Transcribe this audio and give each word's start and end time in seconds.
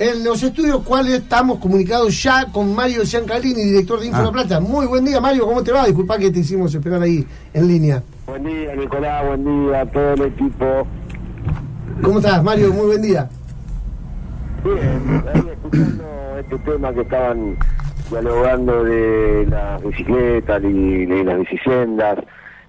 En 0.00 0.24
los 0.24 0.42
estudios 0.42 0.82
cuales 0.82 1.12
estamos 1.12 1.58
comunicados 1.58 2.22
ya 2.22 2.46
con 2.50 2.74
Mario 2.74 3.02
Giancalini, 3.04 3.64
director 3.64 4.00
de 4.00 4.06
Info 4.06 4.20
Ah. 4.20 4.24
La 4.24 4.32
Plata. 4.32 4.58
Muy 4.58 4.86
buen 4.86 5.04
día, 5.04 5.20
Mario, 5.20 5.44
¿cómo 5.44 5.62
te 5.62 5.72
va? 5.72 5.84
Disculpa 5.84 6.16
que 6.16 6.30
te 6.30 6.38
hicimos 6.38 6.74
esperar 6.74 7.02
ahí 7.02 7.22
en 7.52 7.68
línea. 7.68 8.02
Buen 8.26 8.44
día, 8.44 8.74
Nicolás, 8.76 9.26
buen 9.26 9.44
día 9.44 9.82
a 9.82 9.86
todo 9.86 10.14
el 10.14 10.22
equipo. 10.22 10.86
¿Cómo 12.02 12.18
estás, 12.18 12.42
Mario? 12.42 12.72
Muy 12.72 12.86
buen 12.86 13.02
día. 13.02 13.28
Bien, 14.64 15.22
ahí 15.34 15.50
escuchando 15.52 16.04
este 16.38 16.58
tema 16.60 16.94
que 16.94 17.00
estaban 17.02 17.58
dialogando 18.10 18.84
de 18.84 19.46
las 19.50 19.82
bicicletas 19.82 20.64
y 20.64 21.04
de 21.04 21.24
las 21.24 21.40
bicisendas, 21.40 22.20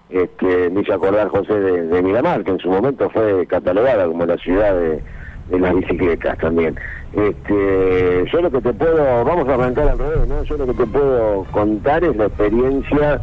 este, 0.10 0.70
me 0.70 0.82
hizo 0.82 0.94
acordar 0.94 1.30
José 1.30 1.54
de, 1.54 1.84
de 1.84 2.02
Miramar, 2.04 2.44
que 2.44 2.52
en 2.52 2.60
su 2.60 2.70
momento 2.70 3.10
fue 3.10 3.48
catalogada 3.48 4.06
como 4.06 4.26
la 4.26 4.36
ciudad 4.36 4.76
de, 4.76 5.02
de 5.50 5.60
las 5.60 5.76
bicicletas 5.76 6.38
también. 6.38 6.76
Este, 7.14 8.26
yo 8.32 8.42
lo 8.42 8.52
que 8.52 8.62
te 8.62 8.74
puedo, 8.74 9.26
vamos 9.26 9.48
a 9.50 9.54
arrancar 9.56 9.90
al 9.90 10.00
revés, 10.00 10.28
¿no? 10.28 10.44
Yo 10.44 10.58
lo 10.58 10.66
que 10.68 10.74
te 10.74 10.86
puedo 10.86 11.44
contar 11.52 12.04
es 12.04 12.16
la 12.16 12.26
experiencia 12.26 13.22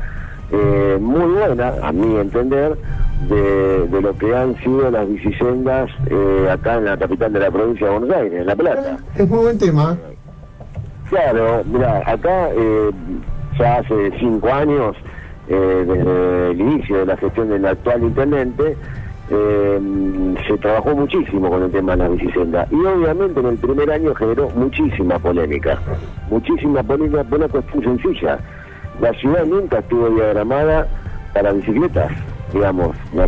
eh, 0.52 0.98
muy 1.00 1.32
buena, 1.34 1.74
a 1.82 1.92
mi 1.92 2.16
entender, 2.16 2.76
de, 3.28 3.88
de 3.88 4.00
lo 4.00 4.16
que 4.16 4.34
han 4.34 4.56
sido 4.58 4.90
las 4.90 5.08
bicisendas 5.08 5.90
eh, 6.10 6.48
acá 6.50 6.76
en 6.76 6.84
la 6.84 6.96
capital 6.96 7.32
de 7.32 7.40
la 7.40 7.50
provincia 7.50 7.86
de 7.86 7.98
Buenos 7.98 8.16
Aires, 8.16 8.40
en 8.40 8.46
La 8.46 8.56
Plata. 8.56 8.98
Es 9.16 9.28
muy 9.28 9.38
buen 9.38 9.58
tema. 9.58 9.96
Claro, 11.08 11.62
mira, 11.64 12.02
acá 12.04 12.50
eh, 12.50 12.90
ya 13.58 13.78
hace 13.78 14.12
cinco 14.20 14.52
años, 14.52 14.94
eh, 15.48 15.84
desde 15.86 16.50
el 16.50 16.60
inicio 16.60 16.98
de 16.98 17.06
la 17.06 17.16
gestión 17.16 17.48
del 17.48 17.64
actual 17.64 18.02
intendente, 18.02 18.76
eh, 19.30 19.80
se 20.46 20.58
trabajó 20.58 20.94
muchísimo 20.96 21.50
con 21.50 21.62
el 21.62 21.70
tema 21.70 21.92
de 21.92 21.98
las 21.98 22.10
bicisendas. 22.12 22.70
Y 22.72 22.76
obviamente 22.76 23.40
en 23.40 23.46
el 23.46 23.56
primer 23.56 23.90
año 23.90 24.14
generó 24.14 24.50
muchísima 24.50 25.18
polémica. 25.18 25.78
Muchísima 26.30 26.82
polémica 26.82 27.24
por 27.24 27.38
una 27.38 27.48
cuestión 27.48 27.84
sencilla. 27.84 28.38
La 29.00 29.12
ciudad 29.14 29.44
nunca 29.44 29.78
estuvo 29.78 30.08
diagramada 30.10 30.86
para 31.32 31.52
bicicletas, 31.52 32.10
digamos. 32.52 32.96
La 33.14 33.26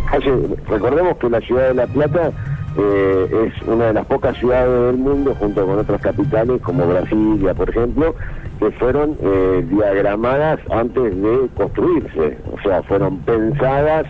recordemos 0.67 1.17
que 1.17 1.29
la 1.29 1.39
ciudad 1.41 1.69
de 1.69 1.73
La 1.75 1.87
Plata 1.87 2.31
eh, 2.77 3.47
es 3.47 3.67
una 3.67 3.87
de 3.87 3.93
las 3.93 4.05
pocas 4.05 4.37
ciudades 4.37 4.87
del 4.87 4.97
mundo, 4.97 5.35
junto 5.37 5.65
con 5.65 5.79
otras 5.79 6.01
capitales 6.01 6.61
como 6.61 6.87
Brasilia, 6.87 7.53
por 7.53 7.69
ejemplo, 7.69 8.15
que 8.59 8.71
fueron 8.71 9.17
eh, 9.21 9.65
diagramadas 9.69 10.59
antes 10.69 11.21
de 11.21 11.49
construirse, 11.55 12.37
o 12.51 12.61
sea, 12.61 12.81
fueron 12.83 13.17
pensadas, 13.19 14.05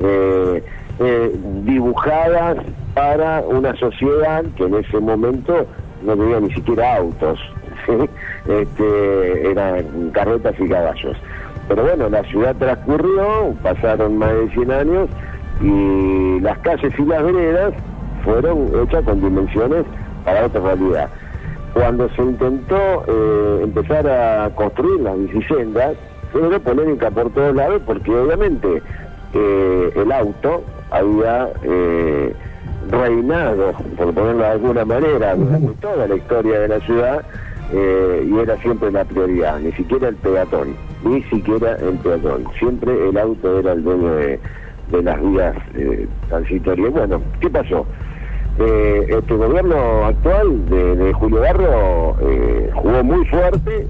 eh, 0.00 0.62
eh, 1.00 1.32
dibujadas 1.64 2.56
para 2.94 3.40
una 3.40 3.74
sociedad 3.76 4.44
que 4.56 4.64
en 4.64 4.74
ese 4.76 5.00
momento 5.00 5.66
no 6.02 6.16
tenía 6.16 6.40
ni 6.40 6.52
siquiera 6.52 6.96
autos, 6.96 7.38
¿sí? 7.86 8.08
este, 8.48 9.50
eran 9.50 10.10
carretas 10.12 10.54
y 10.58 10.68
caballos. 10.68 11.16
Pero 11.68 11.82
bueno, 11.82 12.08
la 12.10 12.22
ciudad 12.24 12.54
transcurrió, 12.56 13.54
pasaron 13.62 14.18
más 14.18 14.32
de 14.34 14.50
100 14.50 14.70
años 14.70 15.08
y 15.62 16.40
las 16.40 16.58
calles 16.58 16.92
y 16.98 17.04
las 17.04 17.24
veredas 17.24 17.74
fueron 18.24 18.70
hechas 18.82 19.04
con 19.04 19.20
dimensiones 19.20 19.84
para 20.24 20.46
otra 20.46 20.60
realidad. 20.60 21.08
Cuando 21.72 22.08
se 22.10 22.22
intentó 22.22 23.04
eh, 23.08 23.60
empezar 23.64 24.06
a 24.06 24.50
construir 24.54 25.00
las 25.00 25.18
bicisendas, 25.18 25.96
generó 26.32 26.60
polémica 26.60 27.10
por 27.10 27.30
todos 27.30 27.54
lados 27.54 27.82
porque 27.86 28.14
obviamente 28.14 28.82
eh, 29.32 29.92
el 29.96 30.12
auto 30.12 30.62
había 30.94 31.48
eh, 31.62 32.32
reinado, 32.90 33.72
por 33.96 34.14
ponerlo 34.14 34.42
de 34.42 34.48
alguna 34.48 34.84
manera, 34.84 35.34
durante 35.34 35.74
toda 35.80 36.06
la 36.06 36.16
historia 36.16 36.60
de 36.60 36.68
la 36.68 36.80
ciudad 36.80 37.24
eh, 37.72 38.28
y 38.30 38.38
era 38.38 38.56
siempre 38.58 38.90
la 38.92 39.04
prioridad, 39.04 39.58
ni 39.58 39.72
siquiera 39.72 40.08
el 40.08 40.16
peatón, 40.16 40.76
ni 41.04 41.22
siquiera 41.24 41.76
el 41.76 41.98
peatón, 41.98 42.44
siempre 42.58 43.08
el 43.08 43.16
auto 43.16 43.58
era 43.58 43.72
el 43.72 43.82
dueño 43.82 44.14
de, 44.14 44.38
de 44.90 45.02
las 45.02 45.20
vías 45.20 45.56
eh, 45.74 46.06
transitorias. 46.28 46.92
Bueno, 46.92 47.20
¿qué 47.40 47.50
pasó? 47.50 47.86
Eh, 48.58 49.06
este 49.08 49.34
gobierno 49.34 50.04
actual 50.04 50.68
de, 50.70 50.96
de 50.96 51.12
Julio 51.14 51.40
Barro 51.40 52.16
jugó 52.74 53.02
muy 53.02 53.24
fuerte 53.26 53.88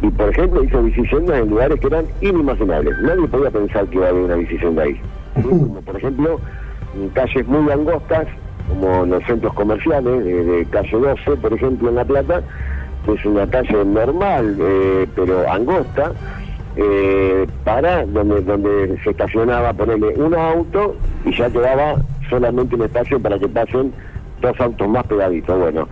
y 0.00 0.10
por 0.10 0.28
ejemplo 0.30 0.64
hizo 0.64 0.82
bicisendas 0.82 1.40
en 1.40 1.50
lugares 1.50 1.78
que 1.78 1.86
eran 1.86 2.06
inimaginables. 2.20 2.98
Nadie 3.02 3.28
podía 3.28 3.50
pensar 3.50 3.86
que 3.86 3.96
iba 3.96 4.06
a 4.06 4.10
haber 4.10 4.22
una 4.22 4.34
bicicenda 4.34 4.82
ahí. 4.82 5.00
Como 5.34 5.80
por 5.80 5.96
ejemplo 5.96 6.40
calles 7.14 7.46
muy 7.46 7.70
angostas, 7.70 8.26
como 8.68 9.06
los 9.06 9.24
centros 9.24 9.52
comerciales, 9.54 10.24
de, 10.24 10.66
calle 10.70 10.98
12, 10.98 11.36
por 11.36 11.52
ejemplo, 11.52 11.88
en 11.88 11.94
La 11.94 12.04
Plata, 12.04 12.42
que 13.04 13.12
es 13.12 13.24
una 13.24 13.46
calle 13.48 13.84
normal, 13.84 14.56
eh, 14.58 15.06
pero 15.14 15.50
angosta, 15.50 16.12
eh, 16.76 17.46
para 17.64 18.06
donde 18.06 18.40
donde 18.42 18.98
se 19.02 19.10
estacionaba 19.10 19.72
ponerle 19.72 20.14
un 20.16 20.34
auto 20.34 20.96
y 21.24 21.36
ya 21.36 21.50
quedaba 21.50 21.96
solamente 22.30 22.74
un 22.74 22.82
espacio 22.82 23.20
para 23.20 23.38
que 23.38 23.48
pasen 23.48 23.92
dos 24.40 24.58
autos 24.60 24.88
más 24.88 25.04
pegaditos. 25.04 25.58
Bueno, 25.58 25.88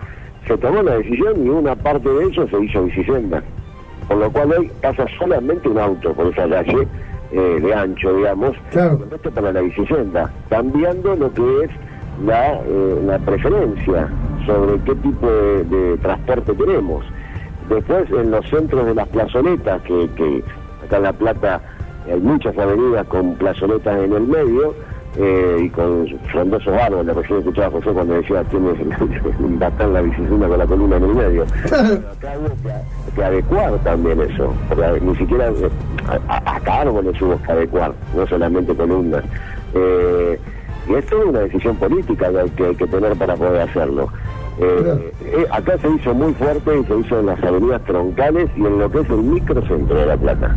se 0.47 0.57
tomó 0.57 0.81
la 0.81 0.97
decisión 0.97 1.45
y 1.45 1.49
una 1.49 1.75
parte 1.75 2.09
de 2.09 2.25
eso 2.25 2.47
se 2.47 2.63
hizo 2.63 2.83
bicicenda, 2.83 3.43
por 4.07 4.17
lo 4.17 4.31
cual 4.31 4.53
hoy 4.53 4.71
pasa 4.81 5.05
solamente 5.19 5.69
un 5.69 5.77
auto 5.77 6.13
por 6.13 6.27
esa 6.27 6.49
calle 6.49 6.87
eh, 7.31 7.59
de 7.61 7.73
ancho, 7.73 8.13
digamos, 8.15 8.51
Claro. 8.71 8.99
con 8.99 9.13
esto 9.13 9.31
para 9.31 9.51
la 9.53 9.61
bicicenda, 9.61 10.31
cambiando 10.49 11.15
lo 11.15 11.33
que 11.33 11.63
es 11.65 11.71
la, 12.25 12.53
eh, 12.55 13.01
la 13.05 13.19
preferencia 13.19 14.09
sobre 14.45 14.79
qué 14.83 14.95
tipo 14.95 15.27
de, 15.27 15.63
de 15.65 15.97
transporte 15.97 16.53
tenemos. 16.53 17.05
Después 17.69 18.09
en 18.11 18.31
los 18.31 18.47
centros 18.49 18.85
de 18.85 18.95
las 18.95 19.07
plazoletas, 19.09 19.81
que, 19.83 20.09
que 20.15 20.43
acá 20.85 20.97
en 20.97 21.03
La 21.03 21.13
Plata 21.13 21.61
hay 22.11 22.19
muchas 22.19 22.57
avenidas 22.57 23.05
con 23.07 23.35
plazoletas 23.35 23.97
en 24.03 24.11
el 24.13 24.23
medio 24.27 24.73
eh, 25.17 25.57
y 25.65 25.69
con 25.69 26.07
frondosos 26.31 26.73
árboles, 26.73 27.15
recién 27.15 27.39
escuchaba 27.39 27.67
a 27.67 27.71
José 27.71 27.91
cuando 27.91 28.13
decía 28.15 28.43
tienes 28.45 28.73
bastante 29.59 29.87
la 29.93 30.01
bicicleta 30.01 30.47
con 30.47 30.57
la 30.59 30.65
columna 30.65 30.97
en 30.97 31.03
el 31.03 31.15
medio. 31.15 31.45
Pero 31.69 32.09
acá 32.09 32.33
hubo 32.39 32.47
que, 32.63 33.15
que 33.15 33.23
adecuar 33.23 33.73
también 33.83 34.21
eso, 34.21 34.53
porque 34.69 34.99
ni 35.01 35.15
siquiera 35.15 35.47
eh, 35.49 35.69
a- 36.27 36.37
hasta 36.55 36.81
árboles 36.81 37.21
hubo 37.21 37.41
que 37.41 37.51
adecuar, 37.51 37.93
no 38.15 38.27
solamente 38.27 38.73
columnas. 38.75 39.23
Eh, 39.73 40.39
y 40.87 40.93
esto 40.95 41.19
es 41.19 41.25
una 41.25 41.39
decisión 41.41 41.75
política 41.77 42.29
que 42.55 42.63
hay 42.63 42.75
que, 42.75 42.87
tener 42.87 43.15
para 43.15 43.35
poder 43.35 43.61
hacerlo. 43.61 44.07
Eh, 44.59 45.11
eh, 45.25 45.45
acá 45.51 45.77
se 45.77 45.89
hizo 45.89 46.13
muy 46.13 46.33
fuerte 46.33 46.79
y 46.79 46.83
se 46.85 46.97
hizo 46.99 47.19
en 47.19 47.25
las 47.27 47.41
avenidas 47.43 47.81
troncales 47.83 48.49
y 48.55 48.65
en 48.65 48.79
lo 48.79 48.91
que 48.91 48.99
es 48.99 49.09
el 49.09 49.17
microcentro 49.23 49.95
de 49.97 50.05
La 50.05 50.17
Plata. 50.17 50.55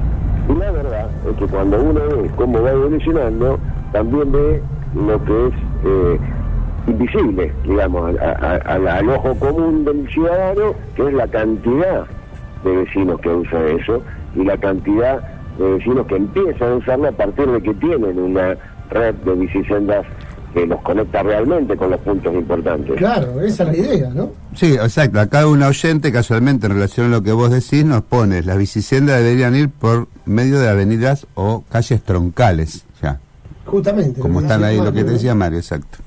Y 0.48 0.58
la 0.58 0.70
verdad 0.72 1.08
es 1.30 1.36
que 1.36 1.46
cuando 1.46 1.80
uno 1.82 2.00
ve 2.00 2.30
cómo 2.36 2.62
va 2.62 2.70
evolucionando, 2.72 3.58
también 3.92 4.32
ve 4.32 4.62
lo 4.94 5.24
que 5.24 5.46
es 5.48 5.54
eh, 5.86 6.18
invisible, 6.86 7.52
digamos, 7.64 8.14
a- 8.18 8.24
a- 8.24 8.72
a- 8.74 8.96
al 8.98 9.08
ojo 9.10 9.34
común 9.38 9.84
del 9.84 10.08
ciudadano, 10.10 10.74
que 10.96 11.06
es 11.08 11.14
la 11.14 11.26
cantidad 11.28 12.04
de 12.64 12.76
vecinos 12.76 13.20
que 13.20 13.28
usa 13.28 13.64
eso 13.66 14.02
y 14.34 14.44
la 14.44 14.56
cantidad 14.58 15.20
de 15.58 15.72
vecinos 15.72 16.06
que 16.06 16.16
empiezan 16.16 16.72
a 16.72 16.74
usarlo 16.76 17.08
a 17.08 17.12
partir 17.12 17.46
de 17.46 17.62
que 17.62 17.74
tienen 17.74 18.18
una 18.18 18.56
red 18.90 19.14
de 19.14 19.34
bicisendas 19.34 20.06
que 20.54 20.66
los 20.66 20.80
conecta 20.82 21.22
realmente 21.22 21.76
con 21.76 21.90
los 21.90 22.00
puntos 22.00 22.32
importantes. 22.32 22.96
Claro, 22.96 23.40
esa 23.40 23.64
es 23.64 23.68
la 23.68 23.76
idea, 23.76 24.10
¿no? 24.14 24.30
Sí, 24.54 24.74
exacto. 24.74 25.18
Acá 25.18 25.46
un 25.48 25.62
oyente, 25.62 26.12
casualmente, 26.12 26.66
en 26.66 26.74
relación 26.74 27.06
a 27.06 27.16
lo 27.16 27.22
que 27.22 27.32
vos 27.32 27.50
decís, 27.50 27.84
nos 27.84 28.02
pone, 28.02 28.42
las 28.42 28.56
bicisendas 28.56 29.18
deberían 29.20 29.56
ir 29.56 29.68
por 29.68 30.06
medio 30.24 30.60
de 30.60 30.68
avenidas 30.68 31.26
o 31.34 31.64
calles 31.68 32.02
troncales, 32.02 32.86
ya. 33.02 33.18
Justamente. 33.66 34.20
Como 34.20 34.40
están 34.40 34.62
ahí, 34.62 34.76
lo 34.76 34.92
que 34.92 35.02
te 35.02 35.10
decía 35.10 35.34
Mario, 35.34 35.58
exacto. 35.58 35.98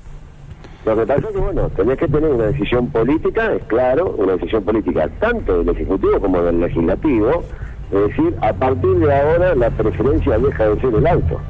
Lo 0.86 0.96
que 0.96 1.04
pasa 1.04 1.26
es 1.28 1.34
que, 1.34 1.38
bueno, 1.38 1.68
tenés 1.76 1.98
que 1.98 2.08
tener 2.08 2.30
una 2.30 2.46
decisión 2.46 2.86
política, 2.88 3.52
es 3.52 3.62
claro, 3.64 4.14
una 4.16 4.32
decisión 4.32 4.64
política 4.64 5.06
tanto 5.20 5.58
del 5.58 5.68
Ejecutivo 5.68 6.18
como 6.18 6.40
del 6.40 6.60
Legislativo, 6.60 7.44
es 7.90 8.08
decir, 8.08 8.36
a 8.42 8.52
partir 8.52 8.98
de 8.98 9.14
ahora 9.14 9.54
la 9.54 9.70
preferencia 9.70 10.38
deja 10.38 10.68
de 10.68 10.80
ser 10.80 10.94
el 10.94 11.06
auto. 11.06 11.40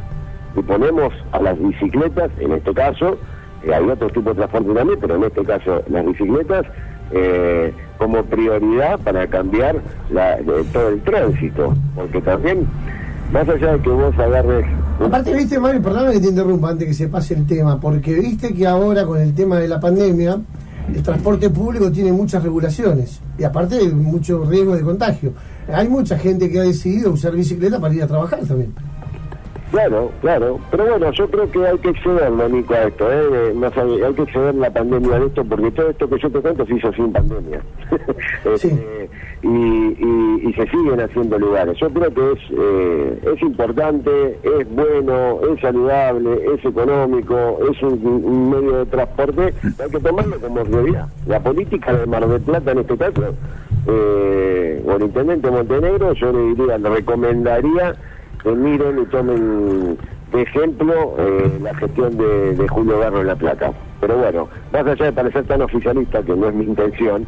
Y 0.56 0.62
ponemos 0.62 1.12
a 1.32 1.40
las 1.42 1.58
bicicletas, 1.58 2.30
en 2.38 2.52
este 2.52 2.72
caso, 2.74 3.18
eh, 3.64 3.74
hay 3.74 3.84
otros 3.88 4.12
tipos 4.12 4.36
de 4.36 4.46
transporte 4.46 4.74
también, 4.74 4.98
pero 5.00 5.16
en 5.16 5.24
este 5.24 5.44
caso 5.44 5.82
las 5.88 6.06
bicicletas, 6.06 6.66
eh, 7.10 7.72
como 7.96 8.22
prioridad 8.24 8.98
para 9.00 9.26
cambiar 9.26 9.76
todo 10.72 10.88
el 10.88 11.00
tránsito. 11.02 11.74
Porque 11.94 12.20
también, 12.20 12.66
más 13.32 13.48
allá 13.48 13.72
de 13.72 13.80
que 13.80 13.90
vos 13.90 14.18
agarres... 14.18 14.66
Aparte, 15.04 15.34
viste, 15.34 15.58
Mario, 15.58 15.82
perdóname 15.82 16.14
que 16.14 16.20
te 16.20 16.28
interrumpa 16.28 16.70
antes 16.70 16.88
que 16.88 16.94
se 16.94 17.08
pase 17.08 17.34
el 17.34 17.46
tema, 17.46 17.80
porque 17.80 18.14
viste 18.14 18.54
que 18.54 18.66
ahora 18.66 19.04
con 19.04 19.20
el 19.20 19.34
tema 19.34 19.56
de 19.56 19.68
la 19.68 19.80
pandemia, 19.80 20.38
el 20.94 21.02
transporte 21.02 21.50
público 21.50 21.90
tiene 21.90 22.12
muchas 22.12 22.42
regulaciones 22.42 23.20
y 23.38 23.44
aparte 23.44 23.88
mucho 23.90 24.44
riesgo 24.44 24.76
de 24.76 24.82
contagio. 24.82 25.32
Hay 25.72 25.88
mucha 25.88 26.18
gente 26.18 26.50
que 26.50 26.58
ha 26.60 26.62
decidido 26.62 27.12
usar 27.12 27.32
bicicleta 27.34 27.80
para 27.80 27.94
ir 27.94 28.02
a 28.02 28.06
trabajar 28.06 28.40
también. 28.46 28.74
Claro, 29.70 30.10
claro. 30.22 30.58
Pero 30.70 30.86
bueno, 30.86 31.12
yo 31.12 31.30
creo 31.30 31.50
que 31.50 31.66
hay 31.66 31.78
que 31.78 31.90
excederlo, 31.90 32.48
Nico, 32.48 32.72
a 32.74 32.84
esto. 32.84 33.12
¿eh? 33.12 33.52
Más 33.54 33.76
hay, 33.76 34.02
hay 34.02 34.14
que 34.14 34.22
exceder 34.22 34.54
la 34.54 34.70
pandemia 34.70 35.18
de 35.18 35.26
esto, 35.26 35.44
porque 35.44 35.70
todo 35.72 35.90
esto 35.90 36.08
que 36.08 36.18
yo 36.18 36.30
te 36.30 36.40
cuento 36.40 36.66
se 36.66 36.74
hizo 36.74 36.92
sin 36.92 37.12
pandemia. 37.12 37.60
Sí. 38.56 38.70
Y, 39.42 39.46
y, 39.48 40.52
se 40.54 40.66
siguen 40.70 41.00
haciendo 41.00 41.38
lugares. 41.38 41.78
Yo 41.78 41.88
creo 41.90 42.12
que 42.12 42.32
es, 42.32 42.38
eh, 42.50 43.32
es 43.34 43.42
importante, 43.42 44.36
es 44.42 44.74
bueno, 44.74 45.38
es 45.52 45.60
saludable, 45.60 46.54
es 46.54 46.64
económico, 46.64 47.60
es 47.70 47.80
un, 47.80 48.04
un 48.04 48.50
medio 48.50 48.78
de 48.78 48.86
transporte. 48.86 49.54
Hay 49.62 49.90
que 49.90 50.00
tomarlo 50.00 50.40
como 50.40 50.64
realidad. 50.64 51.06
La 51.26 51.40
política 51.40 51.92
de 51.92 52.06
Mar 52.06 52.26
del 52.26 52.40
Plata 52.40 52.72
en 52.72 52.78
este 52.78 52.96
caso, 52.96 53.34
eh, 53.86 54.82
o 54.84 54.92
el 54.96 55.02
intendente 55.02 55.50
Montenegro, 55.50 56.12
yo 56.14 56.32
le 56.32 56.54
diría, 56.54 56.78
le 56.78 56.88
recomendaría 56.88 57.94
que 58.42 58.50
miren 58.50 58.98
y 58.98 59.04
tomen 59.06 59.98
de 60.32 60.42
ejemplo 60.42 61.14
eh, 61.18 61.58
la 61.62 61.74
gestión 61.74 62.16
de, 62.16 62.54
de 62.54 62.68
Julio 62.68 62.98
Garro 62.98 63.20
en 63.20 63.28
La 63.28 63.36
Plata. 63.36 63.72
Pero 64.00 64.16
bueno, 64.16 64.48
más 64.72 64.86
allá 64.86 65.06
de 65.06 65.12
parecer 65.12 65.44
tan 65.44 65.62
oficialista, 65.62 66.22
que 66.22 66.34
no 66.36 66.48
es 66.48 66.54
mi 66.54 66.64
intención, 66.64 67.26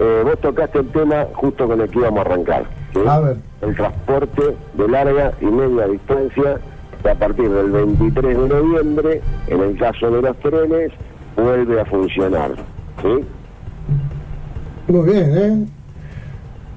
eh, 0.00 0.22
vos 0.24 0.40
tocaste 0.40 0.78
el 0.78 0.88
tema 0.88 1.26
justo 1.34 1.68
con 1.68 1.78
el 1.78 1.88
que 1.90 1.98
íbamos 1.98 2.18
a 2.20 2.22
arrancar. 2.22 2.64
¿sí? 2.94 3.00
A 3.06 3.20
ver. 3.20 3.36
El 3.60 3.76
transporte 3.76 4.56
de 4.72 4.88
larga 4.88 5.32
y 5.42 5.44
media 5.44 5.86
distancia 5.88 6.58
que 7.02 7.10
a 7.10 7.14
partir 7.14 7.50
del 7.50 7.70
23 7.70 8.38
de 8.38 8.48
noviembre, 8.48 9.20
en 9.46 9.60
el 9.60 9.78
caso 9.78 10.10
de 10.10 10.22
los 10.22 10.36
trenes, 10.38 10.92
vuelve 11.36 11.80
a 11.80 11.84
funcionar. 11.84 12.52
¿sí? 13.02 13.24
Muy 14.88 15.12
bien, 15.12 15.38
¿eh? 15.38 15.66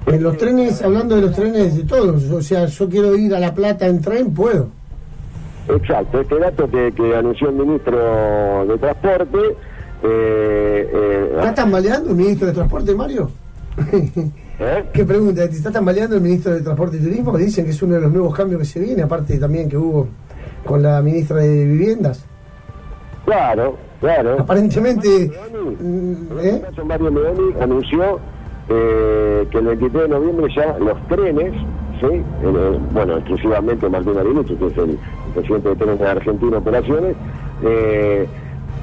En 0.06 0.22
los 0.22 0.36
trenes, 0.36 0.82
hablando 0.82 1.16
de 1.16 1.22
los 1.22 1.34
trenes 1.34 1.76
de 1.78 1.84
todos, 1.84 2.30
o 2.30 2.42
sea, 2.42 2.66
yo 2.66 2.88
quiero 2.90 3.16
ir 3.16 3.34
a 3.34 3.40
La 3.40 3.54
Plata 3.54 3.86
en 3.86 4.02
tren, 4.02 4.34
puedo. 4.34 4.68
Exacto, 5.66 6.20
este 6.20 6.38
dato 6.38 6.70
que, 6.70 6.92
que 6.92 7.16
anunció 7.16 7.48
el 7.48 7.54
ministro 7.54 8.66
de 8.66 8.76
Transporte. 8.76 9.38
Eh, 10.06 10.90
eh, 10.92 11.32
¿Está 11.36 11.54
tambaleando 11.54 12.10
el 12.10 12.16
ministro 12.16 12.46
de 12.48 12.52
Transporte, 12.52 12.94
Mario? 12.94 13.30
¿eh? 14.58 14.84
¿Qué 14.92 15.04
pregunta? 15.04 15.44
¿Está 15.44 15.72
tambaleando 15.72 16.16
el 16.16 16.22
ministro 16.22 16.52
de 16.52 16.60
Transporte 16.60 16.98
y 16.98 17.00
Turismo? 17.00 17.36
Dicen 17.38 17.64
que 17.64 17.70
es 17.70 17.82
uno 17.82 17.94
de 17.94 18.02
los 18.02 18.12
nuevos 18.12 18.34
cambios 18.34 18.60
que 18.60 18.66
se 18.66 18.80
viene, 18.80 19.02
aparte 19.02 19.38
también 19.38 19.68
que 19.68 19.78
hubo 19.78 20.08
con 20.64 20.82
la 20.82 21.00
ministra 21.00 21.38
de 21.38 21.64
Viviendas. 21.64 22.26
Claro, 23.24 23.76
claro. 24.00 24.36
Aparentemente, 24.40 25.30
mm, 25.80 26.38
¿eh? 26.38 26.62
este 26.68 26.84
Mario 26.84 27.10
Leoni 27.10 27.54
anunció 27.60 28.20
eh, 28.68 29.46
que 29.50 29.58
el 29.58 29.66
23 29.66 30.02
de 30.02 30.08
noviembre 30.08 30.54
ya 30.54 30.78
los 30.78 31.08
trenes, 31.08 31.52
¿sí? 32.00 32.22
Bueno, 32.92 33.16
exclusivamente 33.16 33.88
Martín 33.88 34.18
Arilucho, 34.18 34.58
que 34.58 34.66
es 34.66 34.76
el, 34.76 34.90
el 34.90 35.32
presidente 35.34 35.68
de 35.70 35.76
Trenes 35.76 35.98
de 35.98 36.06
Argentina 36.06 36.58
Operaciones, 36.58 37.16
eh, 37.62 38.26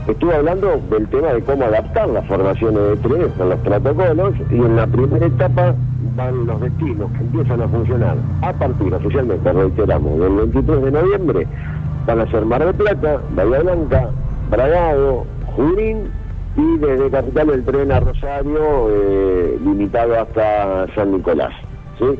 estuvo 0.08 0.32
hablando 0.32 0.82
del 0.90 1.08
tema 1.08 1.34
de 1.34 1.42
cómo 1.42 1.64
adaptar 1.64 2.10
las 2.10 2.26
formaciones 2.28 2.82
de 2.82 2.96
trenes 2.98 3.32
con 3.38 3.50
los 3.50 3.60
protocolos 3.60 4.34
y 4.50 4.56
en 4.56 4.76
la 4.76 4.88
primera 4.88 5.26
etapa 5.26 5.76
van 6.16 6.46
los 6.46 6.62
destinos 6.62 7.12
que 7.12 7.20
empiezan 7.20 7.62
a 7.62 7.68
funcionar 7.68 8.18
a 8.42 8.54
partir, 8.54 8.94
oficialmente, 8.94 9.54
reiteramos, 9.54 10.20
del 10.20 10.36
23 10.36 10.82
de 10.84 10.92
noviembre, 10.92 11.48
van 12.06 12.20
a 12.20 12.32
ser 12.32 12.46
Mar 12.46 12.66
del 12.66 12.76
Plata, 12.76 13.22
Bahía 13.36 13.60
Blanca, 13.60 14.10
Bragado, 14.50 15.26
Junín 15.56 16.10
y 16.58 16.78
desde 16.78 17.10
Capital 17.10 17.50
el 17.52 17.64
tren 17.64 17.92
a 17.92 18.00
Rosario 18.00 18.90
eh, 18.90 19.58
limitado 19.64 20.20
hasta 20.20 20.88
San 20.96 21.14
Nicolás. 21.14 21.54
¿sí? 21.98 22.20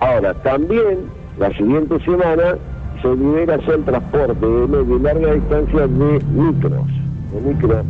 Ahora, 0.00 0.34
también 0.34 0.98
la 1.38 1.50
siguiente 1.56 1.98
semana 2.00 2.56
se 3.00 3.08
libera 3.16 3.56
ya 3.66 3.74
el 3.74 3.84
transporte 3.84 4.46
de 4.46 4.66
media 4.68 4.96
y 4.96 5.00
larga 5.00 5.34
distancia 5.34 5.86
de 5.86 6.20
micros, 6.34 6.86
de 7.32 7.40
micro 7.40 7.82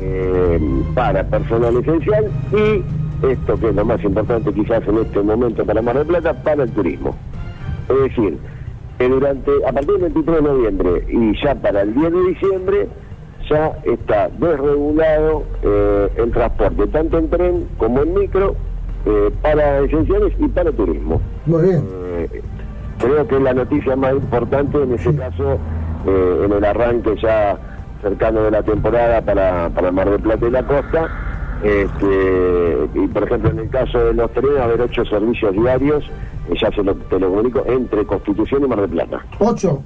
eh, 0.00 0.82
para 0.94 1.24
personal 1.24 1.76
esencial 1.76 2.30
y 2.52 2.82
esto 3.26 3.56
que 3.56 3.68
es 3.68 3.74
lo 3.74 3.84
más 3.84 4.02
importante 4.02 4.52
quizás 4.52 4.86
en 4.88 4.98
este 4.98 5.22
momento 5.22 5.64
para 5.64 5.80
Mar 5.80 5.96
del 5.96 6.06
Plata, 6.06 6.34
para 6.42 6.64
el 6.64 6.70
turismo. 6.72 7.14
Es 7.88 8.02
decir, 8.02 8.38
que 8.98 9.08
durante, 9.08 9.50
a 9.66 9.72
partir 9.72 9.92
del 9.92 10.12
23 10.12 10.36
de 10.36 10.42
noviembre 10.42 11.04
y 11.08 11.42
ya 11.42 11.54
para 11.54 11.82
el 11.82 11.94
10 11.94 12.12
de 12.12 12.22
diciembre, 12.22 12.88
ya 13.48 13.78
está 13.84 14.28
desregulado 14.38 15.44
eh, 15.62 16.08
el 16.16 16.30
transporte, 16.32 16.86
tanto 16.88 17.18
en 17.18 17.30
tren 17.30 17.68
como 17.78 18.02
en 18.02 18.14
micro, 18.14 18.56
eh, 19.06 19.30
para 19.42 19.80
esenciales 19.80 20.32
y 20.38 20.48
para 20.48 20.70
turismo. 20.72 21.20
muy 21.46 21.62
bien. 21.62 21.84
Eh, 21.90 22.42
creo 22.98 23.26
que 23.26 23.36
es 23.36 23.42
la 23.42 23.54
noticia 23.54 23.96
más 23.96 24.14
importante 24.14 24.82
en 24.82 24.92
ese 24.94 25.14
caso, 25.16 25.58
en 26.06 26.52
el 26.52 26.64
arranque 26.64 27.14
ya 27.20 27.58
cercano 28.02 28.42
de 28.42 28.50
la 28.50 28.62
temporada 28.62 29.22
para, 29.22 29.70
para 29.70 29.90
Mar 29.92 30.10
del 30.10 30.20
Plata 30.20 30.46
y 30.46 30.50
la 30.50 30.62
costa. 30.64 31.08
Este, 31.62 32.88
y 32.94 33.06
por 33.06 33.22
ejemplo, 33.22 33.50
en 33.50 33.60
el 33.60 33.70
caso 33.70 34.04
de 34.04 34.14
los 34.14 34.30
trenes, 34.32 34.58
haber 34.60 34.80
ocho 34.82 35.04
servicios 35.04 35.52
diarios, 35.54 36.04
ya 36.60 36.70
se 36.72 36.82
lo, 36.82 36.94
te 36.96 37.18
lo 37.18 37.30
comunico, 37.30 37.64
entre 37.66 38.04
Constitución 38.04 38.64
y 38.64 38.66
Mar 38.68 38.80
del 38.80 38.90
Plata. 38.90 39.24
Ocho. 39.38 39.82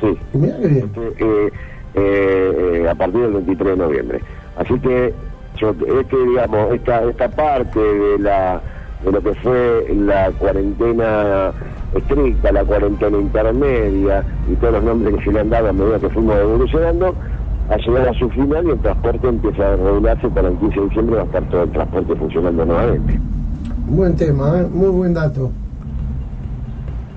Sí, 0.00 0.18
Mira 0.32 0.56
qué 0.60 0.68
bien. 0.68 0.90
eh, 0.96 1.50
eh, 1.94 2.80
eh, 2.84 2.88
a 2.88 2.94
partir 2.94 3.20
del 3.20 3.32
23 3.34 3.70
de 3.72 3.76
noviembre. 3.76 4.20
Así 4.56 4.78
que 4.80 5.14
yo, 5.58 5.70
este, 6.00 6.16
digamos, 6.26 6.72
esta, 6.74 7.02
esta 7.04 7.28
parte 7.28 7.78
de 7.78 8.18
la 8.18 8.60
de 9.04 9.12
lo 9.12 9.20
que 9.20 9.34
fue 9.34 9.94
la 9.96 10.30
cuarentena 10.38 11.52
estricta, 11.94 12.52
la 12.52 12.64
cuarentena 12.64 13.18
intermedia 13.18 14.24
y 14.50 14.54
todos 14.56 14.74
los 14.74 14.84
nombres 14.84 15.14
que 15.16 15.24
se 15.24 15.32
le 15.32 15.40
han 15.40 15.50
dado 15.50 15.68
a 15.68 15.72
medida 15.72 15.98
que 15.98 16.08
fuimos 16.08 16.36
evolucionando, 16.38 17.14
ha 17.70 17.76
llegado 17.76 18.10
a 18.10 18.14
su 18.14 18.28
final 18.30 18.66
y 18.66 18.70
el 18.70 18.78
transporte 18.80 19.28
empieza 19.28 19.72
a 19.72 19.76
regularse 19.76 20.28
para 20.28 20.48
el 20.48 20.56
15 20.56 20.80
de 20.80 20.86
diciembre 20.86 21.16
va 21.16 21.22
a 21.22 21.24
estar 21.26 21.42
todo 21.48 21.62
el 21.62 21.70
transporte 21.70 22.16
funcionando 22.16 22.64
nuevamente. 22.64 23.20
Buen 23.88 24.16
tema, 24.16 24.60
¿eh? 24.60 24.66
muy 24.72 24.88
buen 24.88 25.14
dato. 25.14 25.50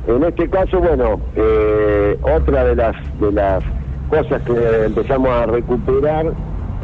En 0.08 0.24
este 0.24 0.50
caso, 0.50 0.80
bueno, 0.80 1.20
eh, 1.36 2.18
otra 2.22 2.64
de 2.64 2.76
las 2.76 2.96
de 3.20 3.32
las 3.32 3.64
cosas 4.10 4.42
que 4.44 4.86
empezamos 4.86 5.30
a 5.30 5.48
recuperar, 5.48 6.28